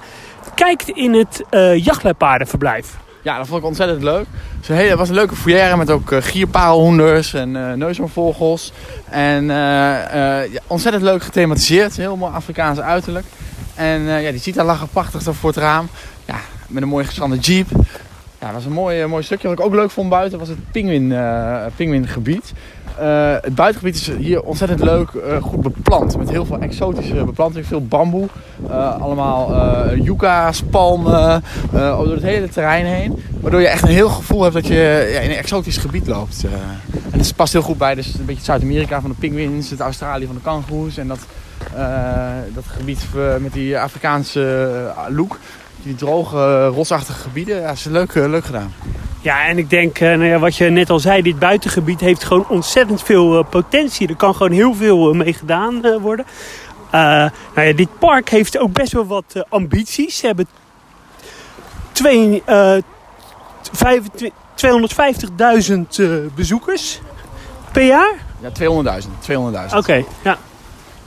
kijkt 0.55 0.89
in 0.89 1.15
het 1.15 1.43
jachtluipaardenverblijf. 1.77 2.97
Ja, 3.23 3.37
dat 3.37 3.47
vond 3.47 3.61
ik 3.61 3.67
ontzettend 3.67 4.03
leuk. 4.03 4.27
Een, 4.67 4.75
hele, 4.75 4.89
het 4.89 4.99
was 4.99 5.09
een 5.09 5.15
leuke 5.15 5.37
foyer 5.37 5.79
met 5.79 5.91
ook 5.91 6.11
uh, 6.11 6.23
gierparelhoenders 6.23 7.35
en 7.35 7.55
uh, 7.55 7.73
neushoornvogels. 7.73 8.73
En 9.09 9.45
ja, 9.45 10.61
ontzettend 10.67 11.05
leuk 11.05 11.23
gethematiseerd. 11.23 11.97
Heel 11.97 12.17
mooi 12.17 12.35
Afrikaans 12.35 12.81
uiterlijk. 12.81 13.27
En 13.75 14.03
ja, 14.03 14.31
die 14.31 14.41
cheetah 14.41 14.67
lag 14.67 14.81
er 14.81 14.89
prachtig 14.89 15.23
voor 15.23 15.51
het 15.51 15.59
raam. 15.59 15.89
Ja, 16.25 16.37
met 16.67 16.83
een 16.83 16.89
mooi 16.89 17.05
gestrande 17.05 17.37
jeep. 17.37 17.67
Ja, 18.43 18.49
dat 18.49 18.57
was 18.57 18.65
een 18.65 18.73
mooi, 18.73 19.07
mooi 19.07 19.23
stukje. 19.23 19.49
Wat 19.49 19.59
ik 19.59 19.65
ook 19.65 19.75
leuk 19.75 19.91
vond 19.91 20.09
buiten 20.09 20.39
was 20.39 20.49
het 20.49 20.59
pinguïn, 20.71 21.15
pinguïngebied. 21.77 22.53
Uh, 23.01 23.35
het 23.41 23.55
buitengebied 23.55 23.95
is 23.95 24.11
hier 24.11 24.43
ontzettend 24.43 24.81
leuk, 24.81 25.11
goed 25.41 25.61
beplant. 25.61 26.17
Met 26.17 26.31
heel 26.31 26.45
veel 26.45 26.59
exotische 26.59 27.25
beplanting, 27.25 27.67
veel 27.67 27.87
bamboe. 27.87 28.29
Allemaal 29.01 29.55
yucca's, 29.95 30.63
palmen, 30.63 31.43
door 31.71 32.13
het 32.13 32.23
hele 32.23 32.49
terrein 32.49 32.85
heen. 32.85 33.23
Waardoor 33.41 33.61
je 33.61 33.69
echt 33.69 33.83
een 33.83 33.89
heel 33.89 34.09
gevoel 34.09 34.43
hebt 34.43 34.55
dat 34.55 34.67
je 34.67 35.11
ja, 35.13 35.21
in 35.21 35.31
een 35.31 35.37
exotisch 35.37 35.77
gebied 35.77 36.07
loopt. 36.07 36.45
en 37.11 37.19
het 37.19 37.37
past 37.37 37.53
heel 37.53 37.63
goed 37.63 37.79
bij 37.79 37.95
dus 37.95 38.15
een 38.15 38.25
beetje 38.25 38.45
Zuid-Amerika 38.45 39.01
van 39.01 39.11
de 39.11 39.17
pinguïns, 39.19 39.71
het 39.71 39.81
Australië 39.81 40.27
van 40.27 40.35
de 40.35 40.41
kangoeroes. 40.41 40.97
En 40.97 41.09
dat, 41.09 41.21
dat 42.55 42.65
gebied 42.67 43.07
met 43.41 43.53
die 43.53 43.79
Afrikaanse 43.79 44.93
look. 45.09 45.39
Die 45.83 45.95
droge, 45.95 46.67
rotsachtige 46.67 47.19
gebieden. 47.19 47.61
Ja, 47.61 47.71
is 47.71 47.85
leuk, 47.85 48.15
leuk 48.15 48.45
gedaan. 48.45 48.75
Ja, 49.21 49.47
en 49.47 49.59
ik 49.59 49.71
denk, 49.71 49.99
nou 49.99 50.25
ja, 50.25 50.39
wat 50.39 50.57
je 50.57 50.65
net 50.65 50.91
al 50.91 50.99
zei, 50.99 51.23
dit 51.23 51.39
buitengebied 51.39 52.01
heeft 52.01 52.25
gewoon 52.25 52.49
ontzettend 52.49 53.03
veel 53.03 53.39
uh, 53.39 53.45
potentie. 53.51 54.09
Er 54.09 54.17
kan 54.17 54.35
gewoon 54.35 54.53
heel 54.53 54.75
veel 54.75 55.13
uh, 55.13 55.19
mee 55.19 55.33
gedaan 55.33 55.87
uh, 55.87 55.97
worden. 55.97 56.27
nou 56.91 57.31
ja, 57.55 57.73
dit 57.73 57.99
park 57.99 58.29
heeft 58.29 58.59
ook 58.59 58.73
best 58.73 58.93
wel 58.93 59.07
wat 59.07 59.45
ambities. 59.49 60.19
Ze 60.19 60.27
hebben 60.27 60.47
twee, 61.93 62.43
250.000 62.43 62.47
bezoekers 66.35 67.01
per 67.73 67.85
jaar. 67.85 68.15
Ja, 68.41 68.49
200.000. 68.49 68.55
200.000. 69.31 69.37
Oké, 69.67 69.77
okay, 69.77 70.07
ja. 70.23 70.39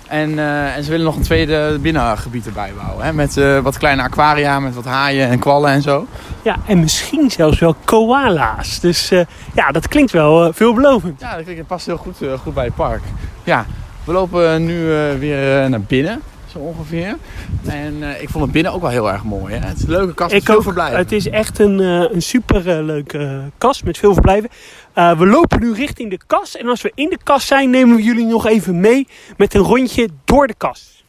En, 0.08 0.32
uh, 0.32 0.76
en 0.76 0.84
ze 0.84 0.90
willen 0.90 1.06
nog 1.06 1.16
een 1.16 1.22
tweede 1.22 1.78
binnengebied 1.82 2.46
erbij 2.46 2.74
bouwen. 2.78 3.06
Hè? 3.06 3.14
Met 3.14 3.38
uh, 3.38 3.60
wat 3.60 3.78
kleine 3.78 4.02
aquaria, 4.02 4.60
met 4.60 4.76
wat 4.76 4.86
haaien 4.86 5.30
en 5.30 5.40
kwallen 5.40 5.72
en 5.72 5.82
zo. 5.82 6.08
Ja, 6.42 6.56
en 6.68 6.80
misschien 6.80 7.32
zelfs 7.32 7.60
wel 7.60 7.76
koala's. 7.86 8.80
Dus 8.80 9.12
uh, 9.12 9.22
ja, 9.54 9.72
dat 9.72 9.88
klinkt 9.88 10.12
wel 10.12 10.54
veelbelovend. 10.54 11.20
Ja, 11.20 11.36
dat, 11.36 11.44
klinkt, 11.44 11.58
dat 11.58 11.68
past 11.68 11.86
heel 11.86 11.98
goed, 11.98 12.18
goed 12.42 12.54
bij 12.54 12.66
het 12.66 12.76
park. 12.76 13.02
Ja, 13.44 13.66
we 14.04 14.12
lopen 14.12 14.66
nu 14.66 14.86
weer 15.20 15.70
naar 15.70 15.82
binnen. 15.82 16.22
Zo 16.56 16.62
ongeveer. 16.62 17.16
En 17.66 18.04
ik 18.22 18.30
vond 18.30 18.44
het 18.44 18.54
binnen 18.54 18.72
ook 18.72 18.82
wel 18.82 18.90
heel 18.90 19.12
erg 19.12 19.24
mooi. 19.24 19.54
Hè? 19.54 19.68
Het 19.68 19.78
is 19.78 19.84
een 19.84 19.90
leuke 19.90 20.14
kast 20.14 20.32
met 20.32 20.42
ik 20.42 20.48
veel 20.48 20.56
ook, 20.56 20.64
verblijven. 20.64 20.98
Het 20.98 21.12
is 21.12 21.30
echt 21.30 21.60
een, 21.60 21.80
een 21.80 22.22
super 22.22 22.84
leuke 22.84 23.42
kast 23.58 23.84
met 23.84 23.98
veel 23.98 24.14
verblijven. 24.14 24.50
Uh, 24.96 25.18
we 25.18 25.26
lopen 25.26 25.60
nu 25.60 25.74
richting 25.74 26.10
de 26.10 26.20
kas. 26.28 26.58
En 26.58 26.68
als 26.68 26.82
we 26.82 26.92
in 26.96 27.10
de 27.10 27.18
kas 27.24 27.48
zijn, 27.48 27.70
nemen 27.70 27.96
we 27.96 28.04
jullie 28.04 28.26
nog 28.26 28.48
even 28.48 28.80
mee 28.80 29.08
met 29.38 29.54
een 29.54 29.62
rondje 29.62 30.10
door 30.26 30.48
de 30.48 30.54
kas. 30.58 31.04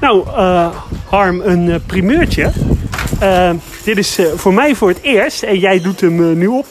Nou, 0.00 0.26
uh, 0.26 0.76
Harm, 1.08 1.40
een 1.40 1.66
uh, 1.66 1.76
primeurtje. 1.86 2.52
dit 3.84 3.98
is 3.98 4.18
voor 4.34 4.54
mij 4.54 4.74
voor 4.74 4.88
het 4.88 5.00
eerst, 5.02 5.42
en 5.42 5.58
jij 5.58 5.80
doet 5.80 6.00
hem 6.00 6.38
nu 6.38 6.46
op, 6.46 6.66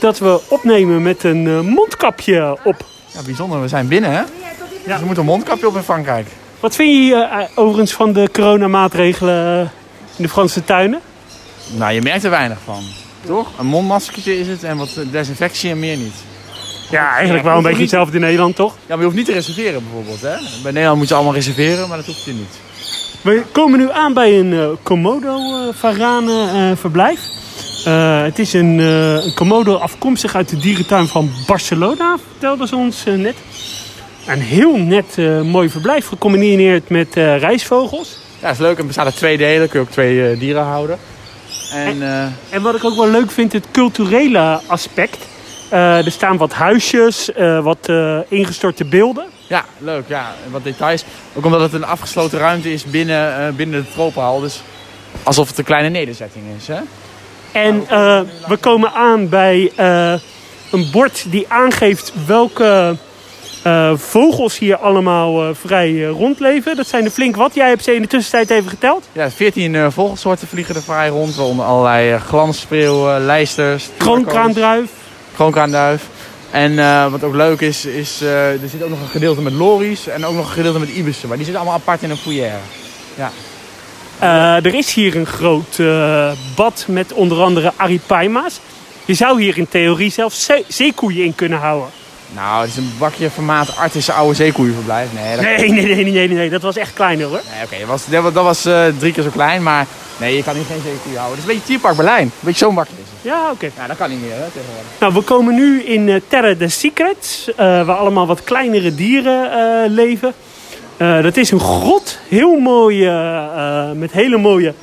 dat 0.00 0.18
we 0.18 0.40
opnemen 0.48 1.02
met 1.02 1.24
een 1.24 1.66
mondkapje 1.66 2.58
op. 2.64 2.86
Ja, 3.14 3.22
bijzonder. 3.22 3.60
We 3.60 3.68
zijn 3.68 3.88
binnen, 3.88 4.10
hè? 4.10 4.20
Ja. 4.20 4.26
Dus 4.84 4.98
we 4.98 5.04
moeten 5.04 5.22
een 5.22 5.30
mondkapje 5.30 5.66
op 5.66 5.76
in 5.76 5.82
Frankrijk. 5.82 6.26
Wat 6.62 6.74
vind 6.74 7.08
je 7.08 7.48
overigens 7.54 7.92
van 7.92 8.12
de 8.12 8.28
coronamaatregelen 8.32 9.70
in 10.16 10.22
de 10.22 10.28
Franse 10.28 10.64
tuinen? 10.64 11.00
Nou, 11.76 11.92
je 11.92 12.02
merkt 12.02 12.24
er 12.24 12.30
weinig 12.30 12.58
van. 12.64 12.82
Toch? 13.26 13.48
Een 13.58 13.66
mondmaskertje 13.66 14.38
is 14.38 14.46
het 14.46 14.64
en 14.64 14.76
wat 14.76 15.00
desinfectie 15.10 15.70
en 15.70 15.78
meer 15.78 15.96
niet. 15.96 16.14
Ja, 16.90 17.14
eigenlijk 17.14 17.44
wel 17.44 17.56
een 17.56 17.62
beetje 17.62 17.80
hetzelfde 17.80 18.14
in 18.14 18.20
Nederland, 18.20 18.56
toch? 18.56 18.72
Ja, 18.72 18.80
maar 18.88 18.98
je 18.98 19.04
hoeft 19.04 19.16
niet 19.16 19.26
te 19.26 19.32
reserveren 19.32 19.82
bijvoorbeeld. 19.82 20.20
Hè? 20.20 20.36
Bij 20.62 20.72
Nederland 20.72 20.98
moet 20.98 21.08
je 21.08 21.14
allemaal 21.14 21.34
reserveren, 21.34 21.88
maar 21.88 21.96
dat 21.96 22.06
hoeft 22.06 22.24
je 22.24 22.32
niet. 22.32 22.60
We 23.22 23.42
komen 23.52 23.78
nu 23.78 23.90
aan 23.90 24.12
bij 24.12 24.38
een 24.38 24.52
uh, 24.52 24.68
Komodo-varane 24.82 26.70
uh, 26.70 26.76
verblijf. 26.76 27.20
Uh, 27.86 28.22
het 28.22 28.38
is 28.38 28.52
een, 28.52 28.78
een, 28.78 29.34
Komodo 29.34 29.76
afkomstig 29.76 30.34
uit 30.34 30.48
de 30.48 30.56
dierentuin 30.56 31.06
van 31.06 31.30
Barcelona, 31.46 32.16
vertelde 32.30 32.66
ze 32.66 32.76
ons 32.76 33.04
net. 33.04 33.36
Een 34.26 34.40
heel 34.40 34.76
net 34.76 35.16
mooi 35.44 35.70
verblijf, 35.70 36.06
gecombineerd 36.06 36.88
met 36.88 37.14
reisvogels. 37.14 38.18
Ja, 38.40 38.46
dat 38.46 38.52
is 38.52 38.58
leuk. 38.58 38.76
Het 38.76 38.86
bestaat 38.86 39.04
uit 39.04 39.16
twee 39.16 39.36
delen. 39.36 39.68
Kun 39.68 39.80
je 39.80 39.86
ook 39.86 39.92
twee 39.92 40.38
dieren 40.38 40.62
houden. 40.62 40.98
En, 41.72 41.96
uh... 41.96 42.22
en, 42.50 42.62
wat 42.62 42.74
ik 42.74 42.84
ook 42.84 42.96
wel 42.96 43.08
leuk 43.08 43.30
vind, 43.30 43.52
het 43.52 43.66
culturele 43.70 44.60
aspect. 44.66 45.18
Uh, 45.72 46.06
er 46.06 46.12
staan 46.12 46.36
wat 46.36 46.52
huisjes, 46.52 47.30
uh, 47.38 47.62
wat 47.62 47.92
ingestorte 48.28 48.84
beelden. 48.84 49.24
Ja, 49.46 49.64
leuk. 49.78 50.04
Ja, 50.06 50.34
wat 50.50 50.64
details. 50.64 51.04
Ook 51.34 51.44
omdat 51.44 51.60
het 51.60 51.72
een 51.72 51.84
afgesloten 51.84 52.38
ruimte 52.38 52.72
is 52.72 52.84
binnen, 52.84 53.56
binnen 53.56 53.82
de 53.82 53.92
tropenhal. 53.92 54.40
Dus 54.40 54.62
alsof 55.22 55.48
het 55.48 55.58
een 55.58 55.64
kleine 55.64 55.88
nederzetting 55.88 56.44
is. 56.58 56.66
Hè? 56.66 56.80
En 57.52 57.80
we 58.48 58.56
komen 58.60 58.92
aan 58.92 59.28
bij 59.28 59.72
een 60.70 60.90
bord 60.92 61.24
die 61.30 61.44
aangeeft 61.48 62.12
welke 62.26 62.96
uh, 63.66 63.92
vogels 63.96 64.58
hier 64.58 64.76
allemaal 64.76 65.48
uh, 65.48 65.54
vrij 65.54 65.90
uh, 65.90 66.10
rondleven. 66.10 66.76
Dat 66.76 66.86
zijn 66.86 67.04
er 67.04 67.10
flink 67.10 67.36
wat. 67.36 67.54
Jij 67.54 67.68
hebt 67.68 67.84
ze 67.84 67.94
in 67.94 68.02
de 68.02 68.08
tussentijd 68.08 68.50
even 68.50 68.70
geteld. 68.70 69.08
Ja, 69.12 69.30
14 69.30 69.92
vogelsoorten 69.92 70.48
vliegen 70.48 70.74
er 70.74 70.82
vrij 70.82 71.08
rond. 71.08 71.38
Onder 71.38 71.64
allerlei 71.64 72.18
glansspreeuwen, 72.18 73.24
lijsters. 73.24 73.88
Kroonkraanduif. 73.96 74.90
Kroonkraanduif. 75.34 76.06
En 76.50 76.76
wat 77.10 77.24
ook 77.24 77.34
leuk 77.34 77.60
is, 77.60 77.84
is 77.84 78.20
er 78.20 78.58
zit 78.66 78.82
ook 78.82 78.88
nog 78.88 79.00
een 79.00 79.08
gedeelte 79.08 79.42
met 79.42 79.52
lories 79.52 80.06
en 80.06 80.26
ook 80.26 80.34
nog 80.34 80.46
een 80.46 80.52
gedeelte 80.52 80.78
met 80.78 80.88
ibissen. 80.88 81.28
Maar 81.28 81.36
die 81.36 81.46
zitten 81.46 81.62
allemaal 81.62 81.80
apart 81.80 82.02
in 82.02 82.10
een 82.10 82.16
foyer. 82.16 82.60
Ja. 83.14 83.30
er 84.56 84.74
is 84.74 84.94
hier 84.94 85.16
een 85.16 85.26
groot 85.26 85.80
bad 86.54 86.84
met 86.88 87.12
onder 87.12 87.40
andere 87.40 87.72
aripaima's. 87.76 88.60
Je 89.04 89.14
zou 89.14 89.42
hier 89.42 89.58
in 89.58 89.68
theorie 89.68 90.10
zelfs 90.10 90.44
zee 90.44 90.64
zeekoeien 90.68 91.24
in 91.24 91.34
kunnen 91.34 91.58
houden. 91.58 91.88
Nou, 92.34 92.60
het 92.60 92.70
is 92.70 92.76
een 92.76 92.92
bakje 92.98 93.30
formaat 93.30 93.76
Artis 93.76 94.10
oude 94.10 94.34
zeekoeienverblijf. 94.34 95.08
Nee, 95.12 95.36
dat... 95.36 95.44
nee, 95.44 95.70
nee, 95.70 96.04
nee, 96.04 96.12
nee, 96.12 96.28
nee, 96.28 96.50
dat 96.50 96.62
was 96.62 96.76
echt 96.76 96.92
kleiner 96.92 97.26
hoor. 97.26 97.40
Nee, 97.52 97.64
oké, 97.64 97.64
okay, 97.64 97.78
dat 97.78 97.88
was, 97.88 98.32
dat 98.34 98.44
was 98.44 98.66
uh, 98.66 98.84
drie 98.98 99.12
keer 99.12 99.22
zo 99.22 99.30
klein, 99.30 99.62
maar 99.62 99.86
nee, 100.16 100.36
je 100.36 100.42
kan 100.42 100.54
hier 100.54 100.64
geen 100.64 100.80
zeekoeien 100.84 101.18
houden. 101.18 101.38
Het 101.38 101.38
is 101.38 101.50
een 101.50 101.54
beetje 101.54 101.66
Tierpark 101.66 101.96
Berlijn. 101.96 102.24
Een 102.24 102.32
beetje 102.40 102.64
zo'n 102.64 102.74
bakje 102.74 102.92
is 102.92 103.08
het. 103.10 103.32
Ja, 103.32 103.42
oké. 103.42 103.52
Okay. 103.52 103.70
Ja, 103.76 103.86
dat 103.86 103.96
kan 103.96 104.10
niet 104.10 104.20
meer 104.20 104.34
hè, 104.34 104.44
tegenwoordig. 104.44 104.86
Nou, 104.98 105.12
we 105.14 105.20
komen 105.20 105.54
nu 105.54 105.82
in 105.82 106.08
uh, 106.08 106.20
Terre 106.28 106.56
de 106.56 106.68
Secrets, 106.68 107.48
uh, 107.48 107.56
waar 107.56 107.96
allemaal 107.96 108.26
wat 108.26 108.44
kleinere 108.44 108.94
dieren 108.94 109.90
leven. 109.90 110.34
dat 110.96 111.36
is 111.36 111.50
een 111.50 111.60
grot, 111.60 112.18
heel 112.28 112.58
mooi, 112.58 113.10
met 113.94 114.12
hele 114.12 114.36
mooie 114.36 114.74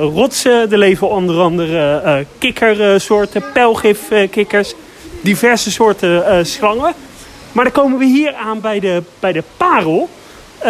rotsen. 0.00 0.72
Er 0.72 0.78
leven 0.78 1.08
onder 1.08 1.40
andere 1.40 2.26
kikkersoorten, 2.38 3.44
pijlgifkikkers 3.52 4.74
diverse 5.22 5.70
soorten 5.70 6.38
uh, 6.38 6.44
slangen. 6.44 6.94
Maar 7.52 7.64
dan 7.64 7.72
komen 7.72 7.98
we 7.98 8.04
hier 8.04 8.34
aan 8.34 8.60
bij 8.60 8.80
de, 8.80 9.02
bij 9.20 9.32
de 9.32 9.42
parel. 9.56 10.08
Uh, 10.58 10.64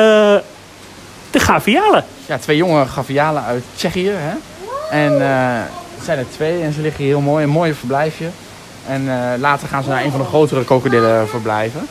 de 1.30 1.38
gavialen. 1.40 2.04
Ja, 2.26 2.38
twee 2.38 2.56
jonge 2.56 2.86
gavialen 2.86 3.44
uit 3.44 3.62
Tsjechië. 3.74 4.10
Hè? 4.10 4.34
En 4.90 5.12
Het 5.96 6.04
zijn 6.04 6.18
er 6.18 6.26
twee 6.30 6.62
en 6.62 6.72
ze 6.72 6.80
liggen 6.80 7.04
hier 7.04 7.12
heel 7.12 7.22
mooi. 7.22 7.44
Een 7.44 7.50
mooi 7.50 7.74
verblijfje. 7.74 8.26
En 8.86 9.08
eh, 9.08 9.40
later 9.40 9.68
gaan 9.68 9.82
ze 9.82 9.88
naar 9.88 10.04
een 10.04 10.10
van 10.10 10.20
de 10.20 10.26
grotere 10.26 10.64
krokodillen 10.64 11.28
verblijven. 11.28 11.86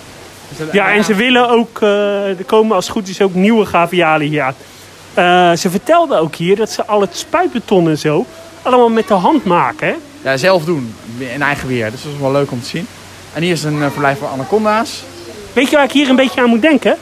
Eh, 0.60 0.74
Ja, 0.74 0.93
en 0.93 1.04
ze 1.04 1.15
willen 1.15 1.50
ook, 1.50 1.82
eh, 1.82 2.39
er 2.39 2.45
komen 2.45 2.76
als 2.76 2.86
het 2.86 2.93
goed 2.93 3.08
is 3.08 3.21
ook 3.21 3.34
nieuwe 3.34 3.65
gavialen 3.65 4.28
hier 4.28 4.41
aan. 4.41 4.56
Eh, 5.13 5.58
ze 5.58 5.69
vertelden 5.69 6.19
ook 6.19 6.36
hier 6.36 6.56
dat 6.56 6.69
ze 6.69 6.86
al 6.86 7.02
het 7.02 7.17
spuitbeton 7.17 7.89
en 7.89 7.97
zo 7.97 8.26
allemaal 8.62 8.89
met 8.89 9.08
de 9.08 9.13
hand 9.13 9.45
maken. 9.45 9.88
Hè? 9.88 9.95
Ja, 10.22 10.38
zelf 10.38 10.66
doen. 10.66 10.96
In 11.18 11.42
eigen 11.42 11.68
weer. 11.68 11.92
Dus 11.92 12.04
dat 12.04 12.12
is 12.14 12.20
wel 12.20 12.32
leuk 12.32 12.52
om 12.52 12.62
te 12.62 12.68
zien. 12.68 12.88
En 13.34 13.42
hier 13.42 13.52
is 13.52 13.64
een 13.64 13.84
eh, 13.84 13.90
verblijf 13.92 14.18
voor 14.18 14.28
anaconda's. 14.28 15.04
Weet 15.54 15.70
je 15.70 15.76
waar 15.76 15.86
ik 15.86 15.92
hier 15.92 16.10
een 16.10 16.16
beetje 16.16 16.42
aan 16.42 16.50
moet 16.50 16.62
denken? 16.62 16.98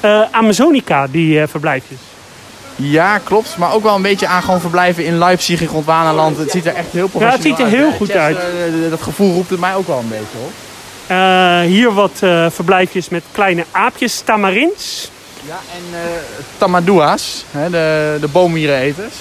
Eh, 0.00 0.20
Amazonica, 0.30 1.06
die 1.10 1.40
eh, 1.40 1.48
verblijfjes. 1.48 1.98
Ja, 2.76 3.18
klopt. 3.18 3.56
Maar 3.56 3.72
ook 3.72 3.82
wel 3.82 3.94
een 3.94 4.02
beetje 4.02 4.26
aan 4.26 4.42
gewoon 4.42 4.60
verblijven 4.60 5.04
in 5.04 5.18
Leipzig, 5.18 5.60
in 5.60 5.66
Gondwanaland. 5.66 6.38
Het 6.38 6.50
ziet 6.50 6.66
er 6.66 6.74
echt 6.74 6.90
heel 6.90 7.08
professioneel 7.08 7.38
het 7.38 7.42
ziet 7.42 7.58
er 7.58 7.64
uit, 7.64 7.74
heel 7.74 7.92
goed 7.92 8.10
uit. 8.10 8.36
dat 8.90 9.02
gevoel 9.02 9.34
roept 9.34 9.50
het 9.50 9.60
mij 9.60 9.74
ook 9.74 9.86
wel 9.86 9.98
een 9.98 10.08
beetje 10.08 10.38
op. 10.44 10.52
Eh, 11.06 11.60
hier 11.60 11.92
wat 11.92 12.18
verblijfjes 12.48 13.08
met 13.08 13.22
kleine 13.32 13.64
aapjes, 13.70 14.20
tamarins. 14.20 15.10
Ja, 15.46 15.58
en 15.74 15.98
tamadua's, 16.58 17.44
hè, 17.50 17.70
de, 17.70 18.16
de 18.20 18.28
boomiereneters. 18.28 19.14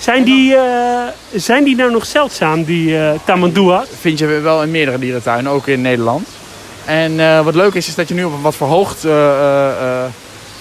Zijn 0.00 0.24
die, 0.24 0.54
eh, 0.56 1.06
zijn 1.34 1.64
die 1.64 1.76
nou 1.76 1.90
nog 1.90 2.06
zeldzaam, 2.06 2.64
die 2.64 2.98
eh 2.98 3.10
tamandua's? 3.24 3.88
Vind 4.00 4.18
je 4.18 4.26
wel 4.26 4.62
in 4.62 4.70
meerdere 4.70 4.98
dierentuinen, 4.98 5.52
ook 5.52 5.66
in 5.66 5.80
Nederland. 5.80 6.28
En 6.84 7.20
eh, 7.20 7.44
wat 7.44 7.54
leuk 7.54 7.74
is, 7.74 7.88
is 7.88 7.94
dat 7.94 8.08
je 8.08 8.14
nu 8.14 8.24
op 8.24 8.32
een 8.32 8.40
wat 8.40 8.56
verhoogd 8.56 9.04
eh 9.04 9.10
eh, 9.10 9.68
eh, 9.68 10.04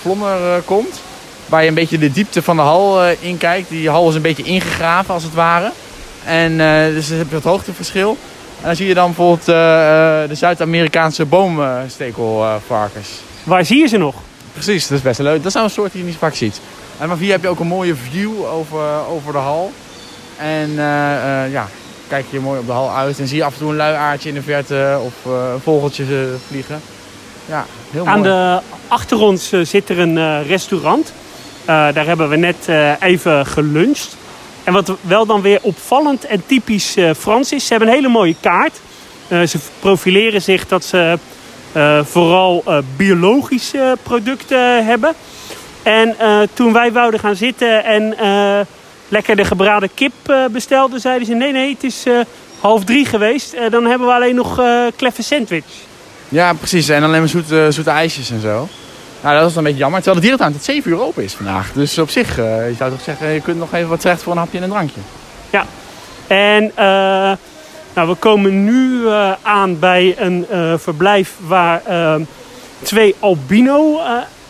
eh, 0.03 0.61
komt. 0.65 1.01
Waar 1.45 1.61
je 1.61 1.67
een 1.67 1.73
beetje 1.73 1.97
de 1.97 2.11
diepte 2.11 2.41
van 2.41 2.55
de 2.55 2.61
hal 2.61 3.03
eh 3.03 3.15
inkijkt. 3.19 3.69
Die 3.69 3.89
hal 3.89 4.09
is 4.09 4.15
een 4.15 4.21
beetje 4.21 4.43
ingegraven, 4.43 5.13
als 5.13 5.23
het 5.23 5.33
ware. 5.33 5.71
En 6.25 6.59
eh, 6.59 6.93
dus 6.93 7.07
dan 7.07 7.17
heb 7.17 7.27
je 7.27 7.33
wat 7.33 7.43
hoogteverschil. 7.43 8.17
En 8.61 8.65
dan 8.65 8.75
zie 8.75 8.87
je 8.87 8.93
dan 8.93 9.05
bijvoorbeeld 9.05 9.47
eh, 9.47 10.23
eh, 10.23 10.29
de 10.29 10.35
Zuid-Amerikaanse 10.35 11.25
boomstekelvarkens. 11.25 13.09
Waar 13.43 13.65
zie 13.65 13.79
je 13.79 13.87
ze 13.87 13.97
nog? 13.97 14.15
Precies, 14.53 14.87
dat 14.87 14.97
is 14.97 15.03
best 15.03 15.19
leuk. 15.19 15.37
Dat 15.37 15.45
is 15.45 15.53
nou 15.53 15.65
een 15.65 15.71
soort 15.71 15.91
die 15.91 16.01
je 16.01 16.07
niet 16.07 16.17
vaak 16.17 16.35
ziet. 16.35 16.61
En 16.99 17.07
maar 17.07 17.17
hier 17.17 17.31
heb 17.31 17.41
je 17.41 17.47
ook 17.47 17.59
een 17.59 17.67
mooie 17.67 17.95
view 17.95 18.45
over, 18.45 19.07
over 19.09 19.31
de 19.31 19.37
hal. 19.37 19.71
En 20.37 20.79
eh, 20.79 21.43
eh, 21.43 21.51
ja, 21.51 21.67
kijk 22.07 22.25
je 22.29 22.39
mooi 22.39 22.59
op 22.59 22.65
de 22.65 22.71
hal 22.71 22.91
uit. 22.95 23.19
En 23.19 23.27
zie 23.27 23.37
je 23.37 23.43
af 23.43 23.53
en 23.53 23.59
toe 23.59 23.69
een 23.69 23.75
luiaardje 23.75 24.29
in 24.29 24.35
de 24.35 24.41
verte 24.41 24.99
of 25.05 25.13
eh, 25.25 25.51
een 25.53 25.59
vogeltje 25.59 26.03
eh, 26.03 26.09
vliegen. 26.47 26.81
Ja, 27.45 27.65
heel 27.91 28.05
mooi. 28.05 28.15
Aan 28.15 28.23
de 28.23 28.59
achter 28.87 29.19
ons 29.19 29.51
eh, 29.51 29.59
zit 29.65 29.89
er 29.89 29.99
een 29.99 30.17
eh, 30.17 30.47
restaurant. 30.47 31.13
Eh, 31.61 31.65
daar 31.65 32.05
hebben 32.05 32.29
we 32.29 32.35
net 32.35 32.67
eh, 32.67 32.91
even 33.01 33.45
geluncht. 33.45 34.17
En 34.63 34.73
wat 34.73 34.91
wel 35.01 35.25
dan 35.25 35.41
weer 35.41 35.59
opvallend 35.61 36.25
en 36.25 36.43
typisch 36.45 36.95
eh, 36.95 37.09
Frans 37.17 37.51
is, 37.51 37.63
ze 37.63 37.69
hebben 37.69 37.87
een 37.89 37.95
hele 37.95 38.07
mooie 38.07 38.35
kaart. 38.39 38.79
Eh, 39.27 39.41
ze 39.41 39.59
profileren 39.79 40.41
zich 40.41 40.67
dat 40.67 40.85
ze 40.85 41.17
eh, 41.71 41.99
vooral 42.03 42.63
eh, 42.65 42.77
biologische 42.95 43.97
producten 44.03 44.85
hebben. 44.85 45.13
En 45.83 46.19
eh, 46.19 46.39
toen 46.53 46.73
wij 46.73 46.91
wouden 46.91 47.19
gaan 47.19 47.35
zitten 47.35 47.83
en 47.83 48.17
eh, 48.17 48.59
lekker 49.07 49.35
de 49.35 49.45
gebraden 49.45 49.89
kip 49.93 50.13
eh, 50.25 50.45
bestelden, 50.51 50.99
zeiden 50.99 51.27
ze 51.27 51.33
nee, 51.33 51.51
nee, 51.51 51.73
het 51.73 51.83
is 51.83 52.03
half 52.59 52.83
drie 52.83 53.05
geweest. 53.05 53.55
Dan 53.69 53.85
hebben 53.85 54.07
we 54.07 54.13
alleen 54.13 54.35
nog 54.35 54.61
kleffe 54.95 55.23
sandwich. 55.23 55.65
Ja, 56.29 56.53
precies. 56.53 56.89
En 56.89 57.03
alleen 57.03 57.19
maar 57.19 57.29
zoete, 57.29 57.67
zoete 57.69 57.89
ijsjes 57.89 58.29
en 58.29 58.41
zo. 58.41 58.67
Nou, 59.21 59.39
dat 59.39 59.47
is 59.47 59.53
dan 59.53 59.57
een 59.57 59.63
beetje 59.63 59.79
jammer. 59.79 60.01
Terwijl 60.01 60.21
de 60.21 60.27
dierentuin 60.27 60.53
tot 60.53 60.63
7 60.63 60.91
uur 60.91 61.01
open 61.01 61.23
is 61.23 61.33
vandaag. 61.33 61.71
Dus 61.73 61.97
op 61.97 62.09
zich, 62.09 62.35
je 62.35 62.73
zou 62.77 62.91
toch 62.91 63.01
zeggen, 63.01 63.27
je 63.27 63.41
kunt 63.41 63.57
nog 63.57 63.73
even 63.73 63.89
wat 63.89 64.01
terecht 64.01 64.21
voor 64.21 64.31
een 64.31 64.37
hapje 64.37 64.57
en 64.57 64.63
een 64.63 64.69
drankje. 64.69 64.99
En 66.29 66.71
eh, 66.75 67.31
nou, 67.93 68.07
we 68.07 68.15
komen 68.19 68.63
nu 68.63 69.07
aan 69.41 69.79
bij 69.79 70.15
een 70.17 70.45
verblijf 70.77 71.33
waar 71.47 71.81
eh, 71.85 72.15
twee 72.81 73.15
albino 73.19 73.99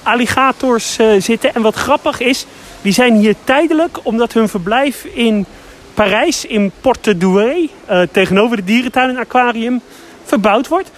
alligators 0.03 0.97
eh, 0.97 1.07
zitten. 1.17 1.55
En 1.55 1.61
wat 1.61 1.75
grappig 1.75 2.19
is, 2.19 2.45
die 2.81 2.93
zijn 2.93 3.15
hier 3.15 3.35
tijdelijk 3.43 3.99
omdat 4.03 4.33
hun 4.33 4.49
verblijf 4.49 5.03
in 5.03 5.45
Parijs, 5.93 6.45
in 6.45 6.71
Porte 6.81 7.17
Douai, 7.17 7.69
eh, 7.85 8.01
tegenover 8.11 8.55
de 8.55 8.63
dierentuin 8.63 9.09
en 9.09 9.17
aquarium, 9.17 9.81
verbouwd 10.23 10.67
wordt. 10.67 10.91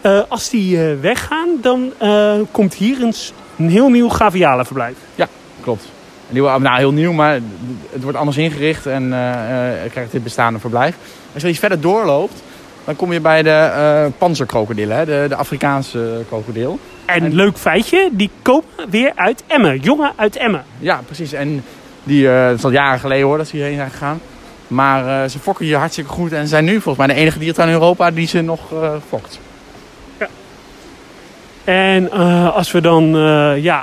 Eh, 0.00 0.20
als 0.28 0.50
die 0.50 0.78
weggaan, 0.78 1.48
dan 1.60 1.92
komt 2.50 2.74
hier 2.74 3.02
eens 3.02 3.32
een 3.58 3.68
heel 3.68 3.88
nieuw 3.88 4.08
gavialenverblijf. 4.08 4.96
Klopt. 5.60 5.84
Een 6.28 6.34
nieuwe, 6.34 6.58
nou, 6.58 6.78
heel 6.78 6.92
nieuw, 6.92 7.12
maar 7.12 7.40
het 7.90 8.02
wordt 8.02 8.18
anders 8.18 8.36
ingericht 8.36 8.86
en 8.86 9.08
krijgt 9.90 10.12
dit 10.12 10.22
bestaande 10.22 10.58
verblijf. 10.58 10.96
Als 11.32 11.42
je 11.42 11.48
iets 11.48 11.58
verder 11.58 11.80
doorloopt, 11.80 12.42
dan 12.84 12.96
kom 12.96 13.12
je 13.12 13.20
bij 13.20 13.42
de 13.42 13.50
eh 13.50 14.04
panzerkrokodillen, 14.18 14.96
hè, 14.96 15.04
de, 15.04 15.24
de 15.28 15.34
Afrikaanse 15.36 16.22
krokodil. 16.28 16.78
En, 17.06 17.22
En- 17.24 17.34
leuk 17.34 17.56
feitje, 17.56 18.08
die 18.12 18.30
komen 18.42 18.64
weer 18.90 19.12
uit 19.14 19.42
Emmen. 19.46 19.78
Jongen 19.78 20.12
uit 20.16 20.36
Emmen. 20.36 20.64
Ja, 20.78 21.00
precies. 21.06 21.32
En 21.32 21.64
die, 22.02 22.28
eh 22.30 22.46
het 22.46 22.58
is 22.58 22.64
al 22.64 22.70
jaren 22.70 22.98
geleden 23.00 23.26
hoor 23.26 23.36
dat 23.38 23.48
ze 23.48 23.56
hierheen 23.56 23.76
zijn 23.76 23.90
gegaan. 23.90 24.20
Maar 24.68 25.22
eh, 25.22 25.28
ze 25.30 25.38
fokken 25.38 25.64
hier 25.64 25.76
hartstikke 25.76 26.10
goed 26.10 26.32
en 26.32 26.48
zijn 26.48 26.64
nu 26.64 26.80
volgens 26.80 27.06
mij 27.06 27.14
de 27.14 27.20
enige 27.20 27.38
dierentuin 27.38 27.68
in 27.68 27.74
Europa 27.74 28.10
die 28.10 28.26
ze 28.26 28.40
nog 28.40 28.72
eh, 28.72 28.92
fokt. 29.08 29.38
En 31.64 32.10
eh, 32.12 32.54
als 32.54 32.72
we 32.72 32.80
dan, 32.80 33.16
eh, 33.16 33.62
ja... 33.62 33.82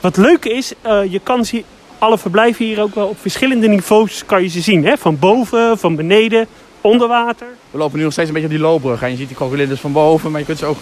Wat 0.00 0.16
leuk 0.16 0.44
is, 0.44 0.72
eh, 0.82 1.00
je 1.08 1.20
kan 1.22 1.44
ze, 1.44 1.64
alle 1.98 2.18
verblijven 2.18 2.64
hier 2.64 2.80
ook 2.80 2.94
wel 2.94 3.06
op 3.06 3.20
verschillende 3.20 3.68
niveaus 3.68 4.22
kan 4.26 4.42
je 4.42 4.48
ze 4.48 4.60
zien. 4.60 4.84
Hè? 4.86 4.96
Van 4.96 5.18
boven, 5.18 5.78
van 5.78 5.96
beneden, 5.96 6.46
onder 6.86 7.08
water. 7.08 7.46
We 7.70 7.78
lopen 7.78 7.98
nu 7.98 8.04
nog 8.04 8.12
steeds 8.12 8.28
een 8.28 8.34
beetje 8.34 8.48
op 8.48 8.54
die 8.54 8.64
loopbrug 8.64 9.02
en 9.02 9.10
je 9.10 9.16
ziet 9.16 9.28
die 9.28 9.36
krokodillen 9.36 9.78
van 9.78 9.92
boven, 9.92 10.30
maar 10.30 10.40
je 10.40 10.46
kunt 10.46 10.58
ze 10.58 10.66
ook 10.66 10.78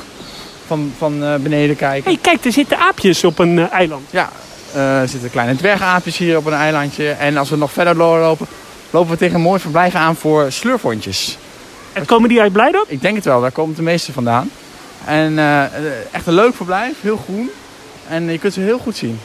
van, 0.67 0.93
van 0.99 1.25
eh, 1.25 1.35
beneden 1.35 1.77
kijken. 1.77 2.11
hey, 2.11 2.19
kijk, 2.21 2.45
er 2.45 2.53
zitten 2.53 2.79
aapjes 2.79 3.25
op 3.25 3.39
een 3.39 3.59
eh, 3.59 3.73
eiland. 3.73 4.03
Ja, 4.11 4.31
eh, 4.75 5.01
er 5.01 5.09
zitten 5.09 5.31
kleine 5.31 5.57
dwergaapjes 5.57 6.17
hier 6.17 6.37
op 6.37 6.47
een 6.47 6.53
eilandje. 6.53 7.11
En 7.11 7.37
als 7.37 7.51
we 7.51 7.57
nog 7.57 7.73
verder 7.73 7.95
doorlopen, 7.95 8.47
lopen 8.91 9.11
we 9.11 9.17
tegen 9.17 9.35
een 9.35 9.41
mooi 9.41 9.61
verblijf 9.61 9.95
aan 9.95 10.17
voor 10.17 10.53
slurfhondjes. 10.53 11.39
En 11.93 12.07
komen 12.07 12.29
die 12.29 12.41
uit 12.41 12.53
Blijdorp? 12.53 12.91
Ik 12.91 13.01
denk 13.01 13.17
het 13.17 13.25
wel, 13.25 13.41
daar 13.41 13.53
komen 13.53 13.77
de 13.77 13.83
meeste 13.83 14.13
vandaan. 14.13 14.51
En 15.05 15.39
echt 16.11 16.27
een 16.27 16.35
leuk 16.35 16.55
verblijf, 16.55 16.95
heel 17.01 17.17
groen. 17.17 17.51
En 18.09 18.31
je 18.31 18.39
kunt 18.39 18.53
ze 18.53 18.61
heel 18.61 18.79
goed 18.79 18.97
zien. 18.97 19.19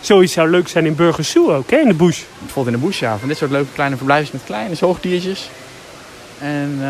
Zoiets 0.00 0.32
zou 0.32 0.50
leuk 0.50 0.68
zijn 0.68 0.86
in 0.86 0.94
Burgersoe 0.94 1.52
ook, 1.52 1.70
hè? 1.70 1.76
in 1.76 1.88
de 1.88 1.94
bush. 1.94 2.20
Bijvoorbeeld 2.38 2.76
in 2.76 2.80
de 2.80 2.86
bush, 2.86 3.00
ja. 3.00 3.18
Van 3.18 3.28
dit 3.28 3.36
soort 3.36 3.50
leuke 3.50 3.72
kleine 3.72 3.96
verblijfjes 3.96 4.32
met 4.32 4.42
kleine 4.44 4.74
zoogdiertjes. 4.74 5.50
En 6.44 6.70
uh, 6.80 6.86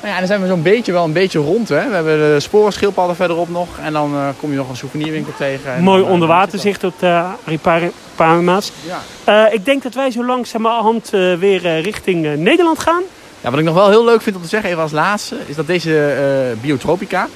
nou 0.00 0.12
ja, 0.12 0.18
dan 0.18 0.26
zijn 0.26 0.40
we 0.40 0.46
zo'n 0.46 0.62
beetje 0.62 0.92
wel 0.92 1.04
een 1.04 1.12
beetje 1.12 1.38
rond. 1.38 1.68
Hè. 1.68 1.88
We 1.88 1.94
hebben 1.94 2.18
de 2.18 2.40
sporenschildpadden 2.40 3.16
verderop 3.16 3.48
nog. 3.48 3.68
En 3.78 3.92
dan 3.92 4.14
uh, 4.14 4.28
kom 4.38 4.50
je 4.50 4.56
nog 4.56 4.68
een 4.68 4.76
souvenirwinkel 4.76 5.32
tegen. 5.36 5.74
En 5.74 5.82
Mooi 5.82 6.02
uh, 6.02 6.10
onderwaterzicht 6.10 6.84
op 6.84 6.94
de 6.98 7.22
Ariparima's. 7.44 8.72
Ja. 8.86 9.46
Uh, 9.46 9.54
ik 9.54 9.64
denk 9.64 9.82
dat 9.82 9.94
wij 9.94 10.10
zo 10.10 10.24
langzamerhand 10.24 11.14
uh, 11.14 11.38
weer 11.38 11.80
richting 11.80 12.36
Nederland 12.36 12.78
gaan. 12.78 13.02
Ja, 13.40 13.50
wat 13.50 13.58
ik 13.58 13.64
nog 13.64 13.74
wel 13.74 13.88
heel 13.88 14.04
leuk 14.04 14.22
vind 14.22 14.36
om 14.36 14.42
te 14.42 14.48
zeggen, 14.48 14.70
even 14.70 14.82
als 14.82 14.92
laatste, 14.92 15.36
is 15.46 15.56
dat 15.56 15.66
deze 15.66 16.54
Biotropica 16.60 17.28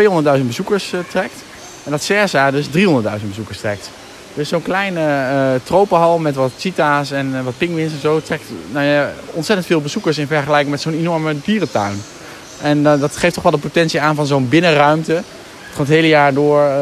200.000 0.00 0.46
bezoekers 0.46 0.94
trekt. 1.08 1.44
En 1.84 1.90
dat 1.90 2.02
Cersa 2.02 2.50
dus 2.50 2.66
300.000 2.66 2.72
bezoekers 3.28 3.58
trekt. 3.58 3.90
Dus 4.34 4.48
zo'n 4.48 4.62
kleine 4.62 5.00
uh, 5.00 5.60
tropenhal 5.62 6.18
met 6.18 6.34
wat 6.34 6.52
cheetahs 6.58 7.10
en 7.10 7.32
uh, 7.34 7.40
wat 7.44 7.58
pinguïns 7.58 7.92
en 7.92 8.00
zo 8.00 8.20
trekt 8.20 8.44
nou 8.72 8.86
ja, 8.86 9.10
ontzettend 9.32 9.66
veel 9.68 9.80
bezoekers 9.80 10.18
in 10.18 10.26
vergelijking 10.26 10.70
met 10.70 10.80
zo'n 10.80 10.98
enorme 10.98 11.34
dierentuin. 11.44 12.02
En 12.62 12.78
uh, 12.78 13.00
dat 13.00 13.16
geeft 13.16 13.34
toch 13.34 13.42
wel 13.42 13.52
de 13.52 13.58
potentie 13.58 14.00
aan 14.00 14.14
van 14.14 14.26
zo'n 14.26 14.48
binnenruimte. 14.48 15.12
Dat 15.12 15.24
gewoon 15.70 15.86
het 15.86 15.94
hele 15.94 16.08
jaar 16.08 16.34
door 16.34 16.58
uh, 16.58 16.72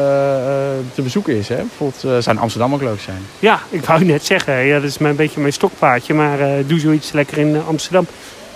te 0.93 1.01
bezoeken 1.01 1.35
is. 1.35 1.47
Hè? 1.47 1.55
Bijvoorbeeld 1.55 2.03
uh, 2.03 2.11
zou 2.11 2.35
in 2.35 2.41
Amsterdam 2.41 2.73
ook 2.73 2.81
leuk 2.81 2.99
zijn. 2.99 3.25
Ja, 3.39 3.59
ik 3.69 3.85
wou 3.85 4.03
net 4.03 4.25
zeggen. 4.25 4.65
Ja, 4.65 4.79
dat 4.79 4.89
is 4.89 4.99
een 4.99 5.15
beetje 5.15 5.39
mijn 5.39 5.53
stokpaardje. 5.53 6.13
Maar 6.13 6.39
uh, 6.39 6.47
doe 6.67 6.79
zoiets 6.79 7.11
lekker 7.11 7.37
in 7.37 7.61
Amsterdam. 7.67 8.07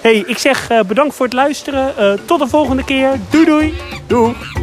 hey, 0.02 0.24
ik 0.28 0.38
zeg 0.38 0.72
uh, 0.72 0.82
bedankt 0.82 1.16
voor 1.16 1.26
het 1.26 1.36
luisteren. 1.36 1.94
Uh, 2.00 2.14
tot 2.26 2.40
de 2.40 2.48
volgende 2.48 2.84
keer. 2.84 3.20
Doei 3.30 3.46
doei. 3.46 3.74
Doei. 4.08 4.62